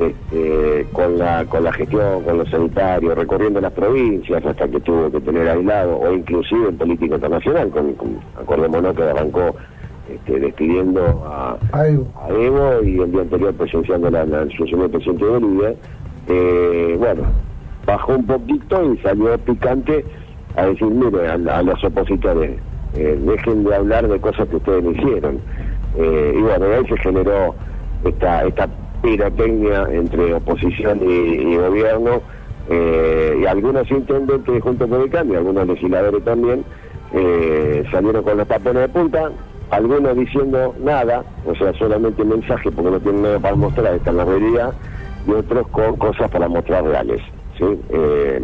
este, 0.00 0.86
con 0.92 1.18
la 1.18 1.44
con 1.46 1.62
la 1.64 1.72
gestión, 1.72 2.24
con 2.24 2.38
los 2.38 2.50
sanitarios, 2.50 3.16
recorriendo 3.16 3.60
las 3.60 3.72
provincias 3.72 4.44
hasta 4.44 4.68
que 4.68 4.80
tuvo 4.80 5.10
que 5.10 5.20
tener 5.20 5.48
aislado, 5.48 5.96
o 5.98 6.12
inclusive 6.12 6.68
en 6.68 6.76
política 6.76 7.14
internacional, 7.14 7.70
con, 7.70 7.94
con 7.94 8.18
acordémonos 8.38 8.94
que 8.94 9.02
arrancó 9.02 9.54
este, 10.08 10.38
despidiendo 10.38 11.24
a, 11.26 11.58
Evo. 11.86 12.82
y 12.82 13.00
el 13.00 13.12
día 13.12 13.22
anterior 13.22 13.54
presenciando 13.54 14.10
la, 14.10 14.24
la 14.26 14.42
asunción 14.42 14.80
del 14.80 14.90
presidente 14.90 15.24
de 15.24 15.30
Bolivia, 15.30 15.74
eh, 16.28 16.96
bueno, 16.98 17.22
bajó 17.86 18.16
un 18.16 18.26
poquito 18.26 18.92
y 18.92 18.98
salió 18.98 19.36
picante 19.38 20.04
a 20.56 20.66
decir, 20.66 20.88
mire, 20.88 21.28
a, 21.28 21.62
los 21.62 21.82
opositores, 21.84 22.58
eh, 22.94 23.18
dejen 23.20 23.64
de 23.64 23.74
hablar 23.74 24.08
de 24.08 24.20
cosas 24.20 24.48
que 24.48 24.56
ustedes 24.56 24.84
no 24.84 24.90
hicieron. 24.92 25.40
Eh, 25.96 26.34
y 26.36 26.40
bueno, 26.40 26.66
ahí 26.66 26.86
se 26.86 26.96
generó 26.98 27.54
esta, 28.04 28.44
esta 28.44 28.68
pirotecnia 29.02 29.86
entre 29.90 30.34
oposición 30.34 31.00
y, 31.02 31.56
gobierno, 31.56 32.20
y 32.70 33.44
algunos 33.44 33.90
intendentes 33.90 34.62
junto 34.62 34.88
con 34.88 35.02
el 35.02 35.10
cambio, 35.10 35.38
algunos 35.38 35.66
legisladores 35.66 36.24
también, 36.24 36.64
salieron 37.90 38.24
con 38.24 38.38
los 38.38 38.48
tapones 38.48 38.82
de 38.82 38.88
punta, 38.88 39.30
algunos 39.70 40.16
diciendo 40.16 40.74
nada, 40.82 41.24
o 41.46 41.54
sea, 41.56 41.72
solamente 41.74 42.24
mensaje 42.24 42.70
porque 42.70 42.90
no 42.90 43.00
tienen 43.00 43.22
nada 43.22 43.38
para 43.38 43.56
mostrar, 43.56 43.94
está 43.94 44.10
en 44.10 44.16
la 44.18 44.24
realidad, 44.24 44.72
y 45.26 45.32
otros 45.32 45.66
con 45.68 45.96
cosas 45.96 46.30
para 46.30 46.48
mostrar 46.48 46.84
reales, 46.84 47.20
¿sí? 47.58 47.64
Eh, 47.90 48.40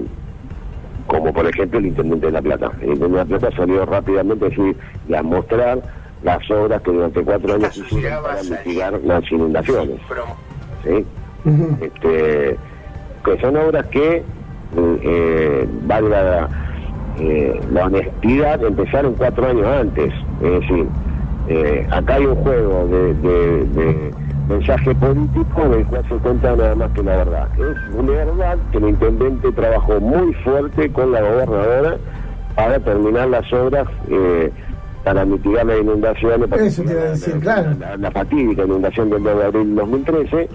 como 1.06 1.32
por 1.32 1.46
ejemplo 1.46 1.78
el 1.78 1.86
Intendente 1.86 2.26
de 2.26 2.32
La 2.32 2.42
Plata. 2.42 2.72
El 2.80 2.90
Intendente 2.90 3.18
de 3.18 3.18
La 3.18 3.38
Plata 3.38 3.56
salió 3.56 3.84
rápidamente 3.84 4.46
a, 4.46 4.48
decir, 4.48 4.76
y 5.08 5.14
a 5.14 5.22
mostrar 5.22 5.82
las 6.22 6.50
obras 6.50 6.80
que 6.82 6.92
durante 6.92 7.22
cuatro 7.22 7.54
años 7.54 7.76
hicieron 7.76 8.22
para 8.22 8.42
mitigar 8.42 9.00
las 9.04 9.32
inundaciones. 9.32 9.96
¿sí? 10.84 11.04
este, 11.80 12.56
que 13.24 13.40
son 13.40 13.56
obras 13.56 13.86
que, 13.86 14.22
eh, 14.76 15.68
valga 15.82 16.48
eh, 17.18 17.60
la 17.72 17.86
honestidad, 17.86 18.64
empezaron 18.64 19.14
cuatro 19.14 19.48
años 19.48 19.66
antes. 19.66 20.12
Es 20.42 20.60
decir, 20.60 20.86
eh, 21.50 21.84
acá 21.90 22.14
hay 22.14 22.26
un 22.26 22.36
juego 22.36 22.86
de, 22.86 24.12
mensaje 24.48 24.94
político 24.94 25.68
del 25.68 25.84
cual 25.86 26.04
se 26.08 26.14
cuenta 26.16 26.54
nada 26.54 26.76
más 26.76 26.92
que 26.92 27.02
la 27.02 27.16
verdad. 27.16 27.48
Es 27.58 27.94
una 27.94 28.12
verdad 28.12 28.58
que 28.70 28.78
el 28.78 28.88
intendente 28.90 29.50
trabajó 29.52 30.00
muy 30.00 30.32
fuerte 30.44 30.92
con 30.92 31.10
la 31.10 31.20
gobernadora 31.20 31.96
para 32.54 32.78
terminar 32.78 33.28
las 33.30 33.52
obras 33.52 33.88
eh, 34.08 34.52
para 35.02 35.24
mitigar 35.24 35.66
las 35.66 35.80
inundaciones. 35.80 36.52
Eso 36.52 36.84
te 36.84 36.92
iba 36.92 37.02
a 37.02 37.04
decir, 37.06 37.34
la, 37.34 37.40
claro. 37.40 37.70
La, 37.98 38.10
fatídica 38.12 38.64
inundación 38.64 39.10
del 39.10 39.22
2 39.24 39.36
de 39.36 39.44
abril 39.44 39.74
de 39.74 39.80
2013, 39.80 40.48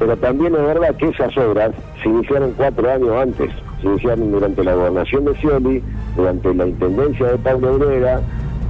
pero 0.00 0.16
también 0.16 0.54
es 0.56 0.62
verdad 0.62 0.96
que 0.96 1.08
esas 1.08 1.36
obras 1.36 1.70
se 2.02 2.08
iniciaron 2.08 2.52
cuatro 2.56 2.90
años 2.90 3.10
antes. 3.22 3.50
Se 3.80 3.86
iniciaron 3.86 4.32
durante 4.32 4.64
la 4.64 4.74
gobernación 4.74 5.26
de 5.26 5.34
Scioli, 5.36 5.82
durante 6.16 6.52
la 6.54 6.66
intendencia 6.66 7.26
de 7.26 7.38
Pablo 7.38 7.76
Obrera, 7.76 8.20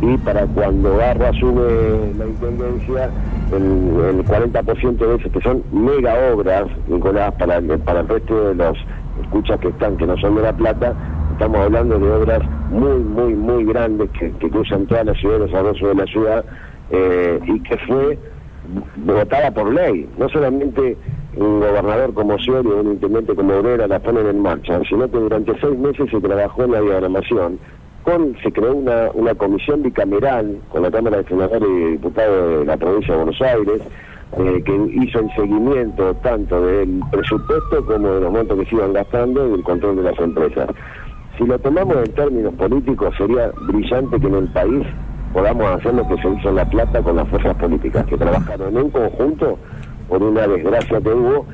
y 0.02 0.16
para 0.18 0.46
cuando 0.46 0.96
Garro 0.96 1.26
asume 1.26 2.14
la 2.16 2.26
intendencia, 2.26 3.10
el, 3.52 4.18
el 4.18 4.24
40% 4.24 4.96
de 4.96 5.14
esas 5.16 5.32
que 5.32 5.40
son 5.40 5.62
mega 5.72 6.14
obras, 6.32 6.64
Nicolás, 6.88 7.34
para, 7.34 7.60
para 7.60 8.00
el 8.00 8.08
resto 8.08 8.48
de 8.48 8.54
los 8.54 8.78
escuchas 9.22 9.60
que 9.60 9.68
están, 9.68 9.96
que 9.96 10.06
no 10.06 10.16
son 10.18 10.36
de 10.36 10.42
La 10.42 10.52
Plata, 10.54 10.94
estamos 11.32 11.58
hablando 11.58 11.98
de 11.98 12.10
obras 12.10 12.40
muy, 12.70 12.98
muy, 12.98 13.34
muy 13.34 13.64
grandes 13.64 14.08
que, 14.18 14.30
que 14.32 14.50
cruzan 14.50 14.86
toda 14.86 15.04
la 15.04 15.14
ciudad, 15.14 15.38
los 15.38 15.52
arroyos 15.52 15.88
de 15.88 15.94
la 15.94 16.06
ciudad, 16.06 16.44
eh, 16.90 17.40
y 17.46 17.60
que 17.60 17.76
fue 17.86 18.18
votada 18.96 19.50
por 19.50 19.72
ley, 19.72 20.08
no 20.18 20.28
solamente 20.28 20.96
un 21.36 21.60
gobernador 21.60 22.12
como 22.14 22.38
Scioli 22.38 22.68
un 22.68 22.92
intendente 22.92 23.34
como 23.34 23.54
Obrera 23.54 23.86
la 23.86 23.98
ponen 24.00 24.26
en 24.26 24.40
marcha, 24.40 24.80
sino 24.88 25.10
que 25.10 25.18
durante 25.18 25.52
seis 25.60 25.78
meses 25.78 26.10
se 26.10 26.20
trabajó 26.20 26.64
en 26.64 26.72
la 26.72 26.80
diagramación 26.80 27.58
con, 28.02 28.36
se 28.42 28.52
creó 28.52 28.74
una, 28.74 29.10
una 29.14 29.34
comisión 29.34 29.82
bicameral 29.82 30.58
con 30.70 30.82
la 30.82 30.90
Cámara 30.90 31.18
de 31.18 31.24
Senadores 31.24 31.68
y 31.68 31.90
Diputados 31.92 32.60
de 32.60 32.64
la 32.64 32.76
provincia 32.76 33.14
de 33.14 33.22
Buenos 33.22 33.42
Aires, 33.42 33.82
eh, 34.38 34.62
que 34.64 34.72
hizo 35.02 35.18
el 35.18 35.30
seguimiento 35.34 36.14
tanto 36.22 36.64
del 36.64 37.00
presupuesto 37.10 37.84
como 37.84 38.08
de 38.08 38.20
los 38.20 38.32
montos 38.32 38.58
que 38.60 38.66
se 38.66 38.76
iban 38.76 38.92
gastando 38.92 39.48
y 39.48 39.54
el 39.54 39.62
control 39.64 39.96
de 39.96 40.02
las 40.04 40.18
empresas. 40.18 40.68
Si 41.36 41.44
lo 41.44 41.58
tomamos 41.58 41.96
en 41.96 42.12
términos 42.12 42.54
políticos, 42.54 43.14
sería 43.18 43.50
brillante 43.66 44.20
que 44.20 44.26
en 44.26 44.34
el 44.34 44.48
país 44.48 44.86
podamos 45.32 45.66
hacer 45.66 45.94
lo 45.94 46.06
que 46.06 46.16
se 46.22 46.28
hizo 46.28 46.48
en 46.48 46.54
La 46.54 46.68
Plata 46.68 47.02
con 47.02 47.16
las 47.16 47.28
fuerzas 47.28 47.56
políticas, 47.56 48.06
que 48.06 48.16
trabajaron 48.16 48.68
en 48.68 48.84
un 48.84 48.90
conjunto 48.90 49.58
por 50.08 50.22
una 50.22 50.46
desgracia 50.46 51.00
que 51.00 51.08
hubo, 51.08 51.46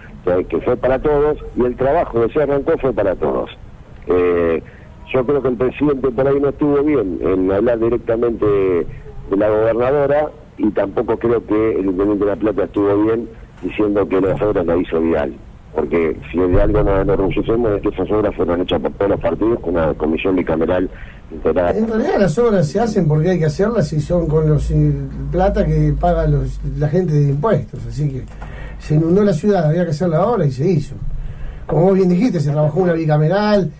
que, 0.49 0.61
fue 0.61 0.77
para 0.77 0.99
todos, 0.99 1.39
y 1.57 1.65
el 1.65 1.77
trabajo 1.77 2.27
que 2.27 2.33
se 2.33 2.43
arrancó 2.43 2.77
fue 2.79 2.93
para 2.93 3.15
todos. 3.15 3.51
Eh, 4.07 4.63
yo 5.12 5.25
creo 5.25 5.42
que 5.42 5.49
el 5.49 5.57
presidente 5.57 6.11
por 6.11 6.27
ahí 6.27 6.40
no 6.40 6.49
estuvo 6.49 6.83
bien 6.83 7.19
en 7.23 7.53
hablar 7.53 7.79
directamente 7.79 8.47
de 8.47 9.37
la 9.37 9.49
gobernadora 9.49 10.31
y 10.59 10.71
tampoco 10.71 11.16
creo 11.19 11.45
que 11.47 11.79
el 11.79 11.87
intendente 11.87 12.25
de 12.25 12.31
La 12.31 12.37
Plata 12.37 12.64
estuvo 12.64 13.03
bien 13.05 13.29
diciendo 13.62 14.09
que 14.09 14.21
las 14.21 14.40
obras 14.42 14.66
la 14.66 14.77
hizo 14.77 15.01
vial. 15.01 15.35
porque 15.75 16.16
si 16.33 16.38
de 16.38 16.62
algo 16.62 16.83
nos 16.83 17.03
enorgullecemos 17.03 17.73
es 17.73 17.83
que 17.83 17.88
esas 17.88 18.11
obras 18.11 18.35
fueron 18.35 18.62
hechas 18.62 18.81
por 18.81 18.92
todos 18.92 19.11
los 19.11 19.21
partidos 19.21 19.61
con 19.61 19.75
una 19.75 19.92
comisión 19.95 20.35
bicameral 20.35 20.88
integrada. 21.31 21.71
En 21.73 21.87
realidad 21.87 22.19
las 22.19 22.38
obras 22.38 22.66
se 22.66 22.81
hacen 22.81 23.07
porque 23.07 23.31
hay 23.31 23.38
que 23.38 23.45
hacerlas 23.45 23.92
y 23.92 24.01
son 24.01 24.27
con 24.27 24.49
los 24.49 24.73
plata 25.31 25.66
que 25.66 25.95
paga 26.01 26.27
los, 26.27 26.61
la 26.79 26.88
gente 26.88 27.12
de 27.12 27.29
impuestos, 27.29 27.85
así 27.87 28.09
que 28.09 28.25
se 28.79 28.95
inundó 28.95 29.23
la 29.23 29.35
ciudad, 29.35 29.66
había 29.66 29.85
que 29.85 29.90
hacerla 29.90 30.19
ahora 30.19 30.47
y 30.47 30.51
se 30.51 30.66
hizo. 30.66 30.95
Como 31.66 31.83
vos 31.83 31.95
bien 31.95 32.09
dijiste, 32.09 32.40
se 32.40 32.53
trabajó 32.53 32.81
una 32.81 32.92
bicameral, 32.92 33.71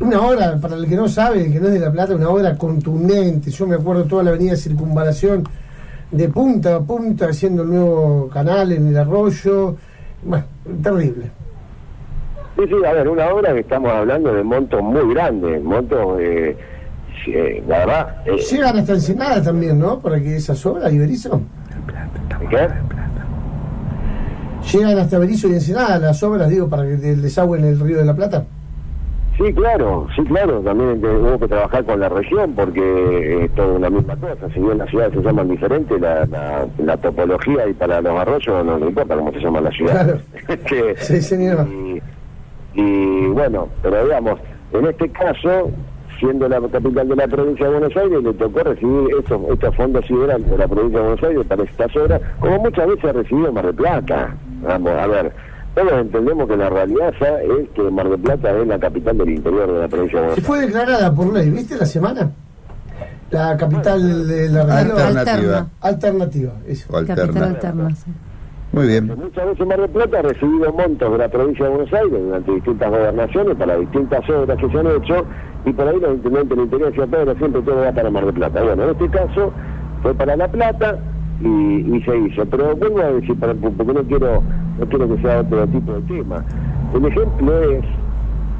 una 0.00 0.20
obra, 0.20 0.58
para 0.60 0.76
el 0.76 0.86
que 0.88 0.96
no 0.96 1.08
sabe, 1.08 1.46
el 1.46 1.52
que 1.52 1.60
no 1.60 1.68
es 1.68 1.74
de 1.74 1.80
La 1.80 1.92
Plata, 1.92 2.14
una 2.14 2.28
obra 2.28 2.56
contundente. 2.56 3.50
Yo 3.50 3.66
me 3.66 3.76
acuerdo 3.76 4.04
toda 4.04 4.24
la 4.24 4.30
avenida 4.30 4.56
Circunvalación 4.56 5.44
de 6.10 6.28
punta 6.28 6.76
a 6.76 6.80
punta 6.80 7.26
haciendo 7.26 7.62
el 7.62 7.70
nuevo 7.70 8.28
canal 8.28 8.72
en 8.72 8.88
el 8.88 8.96
arroyo. 8.96 9.76
Bueno, 10.22 10.44
terrible. 10.82 11.30
Sí, 12.56 12.62
sí, 12.68 12.74
a 12.86 12.92
ver, 12.92 13.08
una 13.08 13.28
obra 13.28 13.52
que 13.52 13.60
estamos 13.60 13.90
hablando 13.90 14.32
de 14.32 14.44
montos 14.44 14.80
muy 14.82 15.12
grandes, 15.12 15.62
montos, 15.62 16.20
eh, 16.20 16.56
eh, 17.26 17.64
la 17.66 17.78
verdad... 17.78 18.16
eh, 18.26 18.36
Llegan 18.36 18.78
hasta 18.78 18.92
Ensenada 18.92 19.42
también, 19.42 19.78
¿no? 19.78 19.98
Para 19.98 20.20
que 20.20 20.36
esas 20.36 20.64
obras, 20.66 20.92
Iberizo. 20.92 21.40
¿qué? 22.50 22.68
Llegan 24.72 24.98
hasta 24.98 25.18
Berizo 25.18 25.48
y 25.48 25.54
Ensenada 25.54 25.98
las 25.98 26.22
obras, 26.22 26.48
digo, 26.48 26.68
para 26.68 26.84
que 26.84 26.94
el 26.94 27.22
desagüe 27.22 27.58
en 27.58 27.64
el 27.64 27.80
río 27.80 27.98
de 27.98 28.04
la 28.04 28.14
Plata. 28.14 28.44
Sí, 29.36 29.52
claro, 29.52 30.06
sí, 30.14 30.22
claro, 30.24 30.60
también 30.60 31.04
hubo 31.04 31.38
que 31.40 31.48
trabajar 31.48 31.84
con 31.84 31.98
la 31.98 32.08
región 32.08 32.52
porque 32.54 33.44
es 33.44 33.54
toda 33.56 33.72
una 33.74 33.90
misma 33.90 34.14
cosa, 34.16 34.48
si 34.54 34.60
bien 34.60 34.78
las 34.78 34.88
ciudades 34.90 35.12
se 35.14 35.22
llaman 35.22 35.48
diferentes, 35.48 36.00
la, 36.00 36.24
la, 36.26 36.66
la 36.78 36.96
topología 36.98 37.66
y 37.66 37.72
para 37.74 38.00
los 38.00 38.12
arroyos 38.16 38.64
no, 38.64 38.78
no 38.78 38.88
importa 38.88 39.16
cómo 39.16 39.32
se 39.32 39.40
llama 39.40 39.60
la 39.60 39.70
ciudad. 39.72 40.20
Claro. 40.46 40.64
Que- 40.66 40.94
Sí, 40.98 41.20
señor. 41.20 41.66
Y, 41.68 42.00
y 42.74 43.26
bueno, 43.28 43.68
pero 43.82 44.04
digamos, 44.04 44.38
en 44.72 44.86
este 44.86 45.08
caso, 45.10 45.70
siendo 46.20 46.48
la 46.48 46.60
capital 46.60 47.08
de 47.08 47.16
la 47.16 47.26
provincia 47.26 47.66
de 47.66 47.72
Buenos 47.72 47.96
Aires, 47.96 48.22
le 48.22 48.32
tocó 48.34 48.60
recibir 48.60 49.16
estos, 49.18 49.40
estos 49.52 49.74
fondos 49.76 50.04
siderales 50.06 50.48
de 50.48 50.58
la 50.58 50.68
provincia 50.68 51.00
de 51.00 51.06
Buenos 51.08 51.24
Aires 51.24 51.46
para 51.46 51.64
estas 51.64 51.96
obras, 51.96 52.20
como 52.38 52.58
muchas 52.60 52.86
veces 52.86 53.04
ha 53.04 53.12
recibido 53.12 53.52
Mar 53.52 53.66
del 53.66 53.74
Plata. 53.74 54.36
Vamos, 54.62 54.92
a 54.92 55.06
ver, 55.08 55.32
todos 55.74 55.92
entendemos 55.92 56.48
que 56.48 56.56
la 56.56 56.70
realidad 56.70 57.12
ya 57.20 57.40
es 57.40 57.68
que 57.74 57.82
Mar 57.90 58.08
del 58.08 58.20
Plata 58.20 58.50
es 58.60 58.66
la 58.66 58.78
capital 58.78 59.18
del 59.18 59.30
interior 59.30 59.72
de 59.72 59.80
la 59.80 59.88
provincia 59.88 60.20
de 60.20 60.34
Se 60.36 60.40
Buenos 60.40 60.40
Aires. 60.40 60.46
fue 60.46 60.60
declarada 60.60 61.14
por 61.14 61.32
ley, 61.32 61.50
¿viste 61.50 61.76
la 61.76 61.86
semana? 61.86 62.30
La 63.30 63.56
capital 63.56 64.26
de 64.28 64.48
la 64.48 64.64
región 64.64 64.98
Alternativa. 64.98 65.66
alternativa. 65.80 66.52
Eso. 66.68 66.96
Alterna. 66.96 67.44
alterna, 67.46 67.94
sí. 67.96 68.12
Muy 68.72 68.86
bien. 68.88 69.06
Muchas 69.06 69.46
veces 69.46 69.66
Mar 69.66 69.80
del 69.80 69.90
Plata 69.90 70.18
ha 70.18 70.22
recibido 70.22 70.72
montos 70.72 71.12
de 71.12 71.18
la 71.18 71.28
provincia 71.28 71.64
de 71.64 71.70
Buenos 71.70 71.92
Aires 71.92 72.20
durante 72.24 72.52
distintas 72.52 72.90
gobernaciones 72.90 73.56
para 73.56 73.76
distintas 73.76 74.30
obras 74.30 74.58
que 74.58 74.68
se 74.68 74.78
han 74.78 74.86
hecho 74.88 75.24
y 75.64 75.72
por 75.72 75.88
ahí 75.88 75.98
los 76.00 76.14
intendentes 76.14 76.50
del 76.50 76.64
interior 76.64 76.90
decían, 76.90 77.08
pero 77.10 77.34
siempre 77.36 77.62
todo 77.62 77.76
va 77.80 77.92
para 77.92 78.10
Mar 78.10 78.24
del 78.26 78.34
Plata. 78.34 78.62
Bueno, 78.62 78.84
en 78.84 78.90
este 78.90 79.08
caso 79.10 79.52
fue 80.02 80.14
para 80.14 80.36
La 80.36 80.48
Plata 80.48 80.98
y, 81.40 81.96
y 81.96 82.02
se 82.04 82.16
hizo. 82.18 82.44
Pero 82.46 82.76
vuelvo 82.76 83.00
a 83.00 83.12
decir, 83.12 83.38
para- 83.38 83.54
porque 83.54 83.92
no 83.92 84.02
quiero, 84.04 84.42
no 84.78 84.86
quiero 84.86 85.14
que 85.14 85.22
sea 85.22 85.40
otro 85.40 85.66
tipo 85.68 85.92
de 85.92 86.02
tema. 86.02 86.44
El 86.94 87.04
ejemplo 87.06 87.62
es 87.70 87.84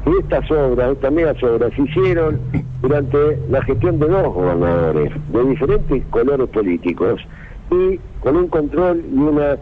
que 0.03 0.11
estas 0.19 0.51
obras, 0.51 0.91
estas 0.91 1.11
megas 1.11 1.43
obras, 1.43 1.73
se 1.75 1.81
hicieron 1.81 2.39
durante 2.81 3.17
la 3.49 3.61
gestión 3.63 3.99
de 3.99 4.07
dos 4.07 4.33
gobernadores 4.33 5.11
de 5.31 5.43
diferentes 5.45 6.03
colores 6.09 6.49
políticos 6.49 7.21
y 7.71 7.99
con 8.19 8.35
un 8.35 8.47
control 8.47 9.03
y 9.11 9.17
una 9.17 9.57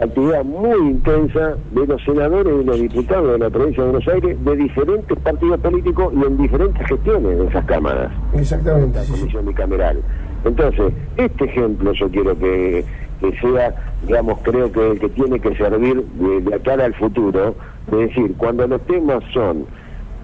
actividad 0.00 0.44
muy 0.44 0.90
intensa 0.90 1.56
de 1.72 1.86
los 1.86 2.02
senadores 2.04 2.54
y 2.62 2.64
los 2.64 2.80
diputados 2.80 3.32
de 3.32 3.38
la 3.38 3.50
provincia 3.50 3.82
de 3.82 3.90
Buenos 3.90 4.08
Aires 4.08 4.44
de 4.44 4.56
diferentes 4.56 5.18
partidos 5.18 5.60
políticos 5.60 6.14
y 6.16 6.24
en 6.24 6.36
diferentes 6.36 6.86
gestiones 6.86 7.38
de 7.38 7.46
esas 7.46 7.64
cámaras 7.64 8.12
Exactamente. 8.34 8.98
la 9.00 9.04
comisión 9.04 9.46
bicameral. 9.46 10.00
Entonces, 10.44 10.92
este 11.16 11.44
ejemplo 11.46 11.92
yo 11.92 12.08
quiero 12.10 12.38
que, 12.38 12.84
que 13.20 13.32
sea, 13.40 13.74
digamos, 14.06 14.38
creo 14.42 14.70
que 14.72 14.98
que 14.98 15.08
tiene 15.10 15.40
que 15.40 15.54
servir 15.56 16.02
de, 16.04 16.40
de 16.40 16.60
cara 16.60 16.84
al 16.84 16.94
futuro, 16.94 17.54
es 17.92 17.98
decir, 17.98 18.34
cuando 18.36 18.66
los 18.66 18.80
temas 18.86 19.22
son 19.32 19.66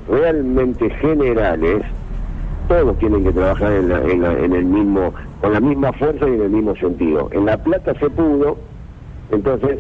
realmente 0.09 0.91
generales, 0.91 1.83
todos 2.69 2.99
tienen 2.99 3.25
que 3.25 3.33
trabajar 3.33 3.73
en, 3.73 3.89
la- 3.89 4.01
en, 4.03 4.23
la- 4.23 4.39
en 4.39 4.53
el 4.53 4.65
mismo, 4.65 5.13
con 5.41 5.53
la 5.53 5.61
misma 5.61 5.93
fuerza 5.95 6.29
y 6.29 6.35
en 6.35 6.43
el 6.43 6.51
mismo 6.51 6.75
sentido. 6.77 7.29
En 7.33 7.47
La 7.47 7.57
Plata 7.59 7.95
se 7.99 8.09
pudo, 8.11 8.59
entonces 9.31 9.79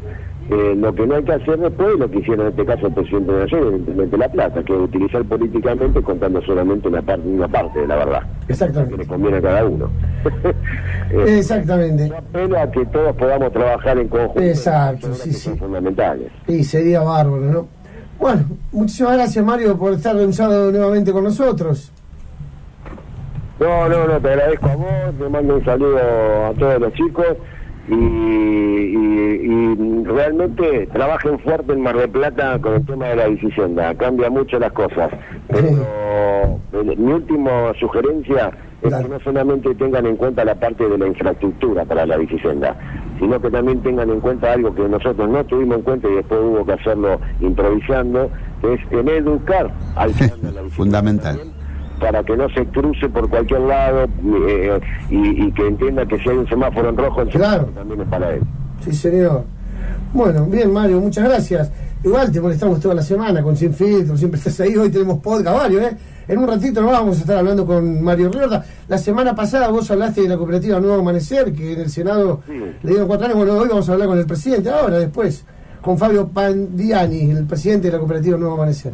eh, 0.50 0.74
lo 0.76 0.94
que 0.94 1.06
no 1.06 1.14
hay 1.14 1.24
que 1.24 1.32
hacer 1.32 1.58
después, 1.58 1.98
lo 1.98 2.10
que 2.10 2.18
hicieron 2.18 2.46
en 2.46 2.52
este 2.52 2.66
caso 2.66 2.86
el 2.86 2.92
presidente 2.92 3.32
de 3.32 3.40
Nación, 3.40 3.62
evidentemente 3.62 4.18
La 4.18 4.28
Plata, 4.28 4.62
que 4.62 4.74
es 4.74 4.78
utilizar 4.78 5.24
políticamente 5.24 6.02
contando 6.02 6.42
solamente 6.42 6.88
una, 6.88 7.00
parte 7.00 7.26
una 7.26 7.48
parte 7.48 7.80
de 7.80 7.86
la 7.86 7.96
verdad 7.96 8.20
que 8.22 8.48
le 8.48 8.52
Exactamente. 8.52 9.06
conviene 9.06 9.36
a 9.38 9.42
cada 9.42 9.64
uno. 9.64 9.90
Eh, 11.10 11.38
Exactamente. 11.38 12.10
apelo 12.16 12.58
a 12.58 12.68
que 12.70 12.84
todos 12.86 13.14
podamos 13.14 13.52
trabajar 13.52 13.98
en 13.98 14.08
conjunto. 14.08 14.40
Exacto, 14.40 15.14
sí, 15.14 15.32
sí. 15.32 15.50
Son 15.50 15.58
fundamentales. 15.58 16.32
Y 16.48 16.64
sería 16.64 17.00
bárbaro, 17.02 17.40
¿no? 17.40 17.68
Bueno, 18.18 18.42
muchísimas 18.72 19.12
gracias 19.14 19.44
Mario 19.44 19.78
por 19.78 19.92
estar 19.92 20.16
un 20.16 20.32
sábado 20.32 20.72
nuevamente 20.72 21.12
con 21.12 21.24
nosotros. 21.24 21.92
No, 23.60 23.88
no, 23.88 24.08
no, 24.08 24.18
te 24.20 24.28
agradezco 24.28 24.66
a 24.66 24.76
vos, 24.76 24.88
te 25.18 25.28
mando 25.28 25.56
un 25.56 25.64
saludo 25.64 25.98
a 25.98 26.52
todos 26.58 26.80
los 26.80 26.92
chicos 26.94 27.26
y, 27.88 27.94
y- 27.94 29.74
y 29.74 30.04
realmente 30.04 30.86
trabajen 30.92 31.38
fuerte 31.40 31.72
en 31.72 31.80
Mar 31.80 31.96
del 31.96 32.10
Plata 32.10 32.58
con 32.60 32.74
el 32.74 32.86
tema 32.86 33.08
de 33.08 33.16
la 33.16 33.26
bicicenda, 33.26 33.94
cambia 33.94 34.30
mucho 34.30 34.58
las 34.58 34.72
cosas. 34.72 35.10
Pero 35.48 36.58
mi 36.96 37.12
última 37.12 37.72
sugerencia 37.80 38.50
es 38.82 38.94
que 38.94 39.08
no 39.08 39.18
solamente 39.20 39.74
tengan 39.74 40.06
en 40.06 40.16
cuenta 40.16 40.44
la 40.44 40.54
parte 40.54 40.88
de 40.88 40.98
la 40.98 41.06
infraestructura 41.06 41.84
para 41.84 42.04
la 42.06 42.16
bicicenda, 42.18 42.76
sino 43.18 43.40
que 43.40 43.50
también 43.50 43.82
tengan 43.82 44.10
en 44.10 44.20
cuenta 44.20 44.52
algo 44.52 44.74
que 44.74 44.82
nosotros 44.88 45.28
no 45.28 45.44
tuvimos 45.44 45.78
en 45.78 45.82
cuenta 45.82 46.08
y 46.08 46.14
después 46.16 46.40
hubo 46.42 46.64
que 46.66 46.72
hacerlo 46.72 47.18
improvisando, 47.40 48.30
que 48.60 48.74
es 48.74 48.80
en 48.90 49.08
educar 49.08 49.70
al 49.96 50.10
en 50.10 50.54
la 50.54 50.62
Fundamental. 50.70 51.36
también, 51.36 51.53
para 52.00 52.22
que 52.24 52.36
no 52.36 52.48
se 52.50 52.64
cruce 52.66 53.08
por 53.08 53.28
cualquier 53.30 53.60
lado 53.60 54.06
eh, 54.48 54.80
y, 55.10 55.44
y 55.46 55.52
que 55.52 55.66
entienda 55.66 56.06
que 56.06 56.18
si 56.18 56.28
hay 56.28 56.36
un 56.38 56.48
semáforo 56.48 56.88
en 56.90 56.96
rojo, 56.96 57.22
el 57.22 57.28
Claro. 57.28 57.64
también 57.74 58.00
es 58.02 58.08
para 58.08 58.34
él. 58.34 58.42
Sí, 58.84 58.92
señor. 58.92 59.44
Bueno, 60.12 60.46
bien, 60.46 60.72
Mario, 60.72 61.00
muchas 61.00 61.24
gracias. 61.24 61.70
Igual 62.04 62.30
te 62.30 62.40
molestamos 62.40 62.80
toda 62.80 62.94
la 62.94 63.02
semana 63.02 63.42
con 63.42 63.56
Sin 63.56 63.72
Filtro, 63.72 64.16
siempre 64.16 64.38
estás 64.38 64.60
ahí. 64.60 64.76
Hoy 64.76 64.90
tenemos 64.90 65.18
podcast 65.20 65.56
varios, 65.58 65.82
¿eh? 65.82 65.96
En 66.28 66.38
un 66.38 66.46
ratito 66.48 66.80
nos 66.82 66.92
vamos 66.92 67.16
a 67.18 67.20
estar 67.20 67.38
hablando 67.38 67.66
con 67.66 68.02
Mario 68.02 68.30
Riorda. 68.30 68.64
La 68.88 68.98
semana 68.98 69.34
pasada 69.34 69.68
vos 69.68 69.90
hablaste 69.90 70.22
de 70.22 70.28
la 70.28 70.36
cooperativa 70.36 70.78
Nuevo 70.80 71.00
Amanecer, 71.00 71.52
que 71.52 71.72
en 71.72 71.80
el 71.80 71.90
Senado 71.90 72.40
Sí. 72.46 72.52
le 72.82 72.90
dieron 72.90 73.08
cuatro 73.08 73.26
años. 73.26 73.38
Bueno, 73.38 73.54
hoy 73.58 73.68
vamos 73.68 73.88
a 73.88 73.92
hablar 73.92 74.08
con 74.08 74.18
el 74.18 74.26
presidente, 74.26 74.70
ahora, 74.70 74.98
después, 74.98 75.44
con 75.82 75.98
Fabio 75.98 76.28
Pandiani, 76.28 77.30
el 77.30 77.44
presidente 77.44 77.88
de 77.88 77.92
la 77.94 77.98
cooperativa 77.98 78.36
Nuevo 78.38 78.54
Amanecer. 78.54 78.92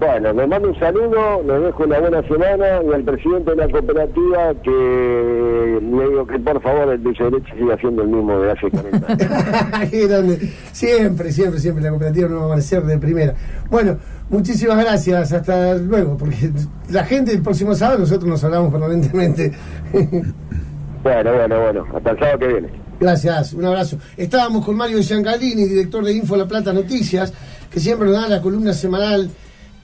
Bueno, 0.00 0.32
les 0.32 0.48
mando 0.48 0.68
un 0.68 0.78
saludo, 0.78 1.42
les 1.42 1.62
dejo 1.62 1.84
una 1.84 2.00
buena 2.00 2.22
semana 2.22 2.80
y 2.82 2.94
al 2.94 3.04
presidente 3.04 3.50
de 3.50 3.56
la 3.56 3.68
cooperativa 3.68 4.54
que 4.62 5.78
le 5.82 6.08
digo 6.08 6.26
que 6.26 6.38
por 6.38 6.62
favor 6.62 6.94
el 6.94 7.02
dulce 7.02 7.24
de 7.24 7.32
leche 7.32 7.52
siga 7.58 7.76
siendo 7.76 8.02
el 8.04 8.08
mismo 8.08 8.40
de 8.40 8.50
hace 8.50 8.70
40 8.70 9.06
años. 9.06 9.90
Qué 9.90 10.06
grande. 10.08 10.38
Siempre, 10.72 11.30
siempre, 11.30 11.60
siempre 11.60 11.84
la 11.84 11.90
cooperativa 11.90 12.28
Nuevo 12.30 12.46
Amanecer 12.46 12.82
de 12.84 12.96
primera. 12.96 13.34
Bueno, 13.68 13.98
muchísimas 14.30 14.82
gracias. 14.82 15.34
Hasta 15.34 15.74
luego, 15.74 16.16
porque 16.16 16.50
la 16.88 17.04
gente 17.04 17.32
el 17.32 17.42
próximo 17.42 17.74
sábado 17.74 17.98
nosotros 17.98 18.26
nos 18.26 18.42
hablamos 18.42 18.72
permanentemente. 18.72 19.52
bueno, 21.02 21.34
bueno, 21.34 21.60
bueno, 21.60 21.86
hasta 21.94 22.10
el 22.12 22.18
sábado 22.18 22.38
que 22.38 22.46
viene. 22.46 22.68
Gracias, 22.98 23.52
un 23.52 23.66
abrazo. 23.66 23.98
Estábamos 24.16 24.64
con 24.64 24.76
Mario 24.76 25.02
Giancalini, 25.02 25.66
director 25.66 26.02
de 26.02 26.14
Info 26.14 26.36
La 26.36 26.48
Plata 26.48 26.72
Noticias, 26.72 27.34
que 27.70 27.80
siempre 27.80 28.08
nos 28.08 28.16
da 28.16 28.28
la 28.28 28.40
columna 28.40 28.72
semanal, 28.72 29.30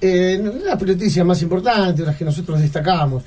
eh, 0.01 0.61
las 0.65 0.81
noticias 0.81 1.25
más 1.25 1.41
importantes, 1.43 2.07
las 2.07 2.17
que 2.17 2.25
nosotros 2.25 2.61
destacamos. 2.61 3.23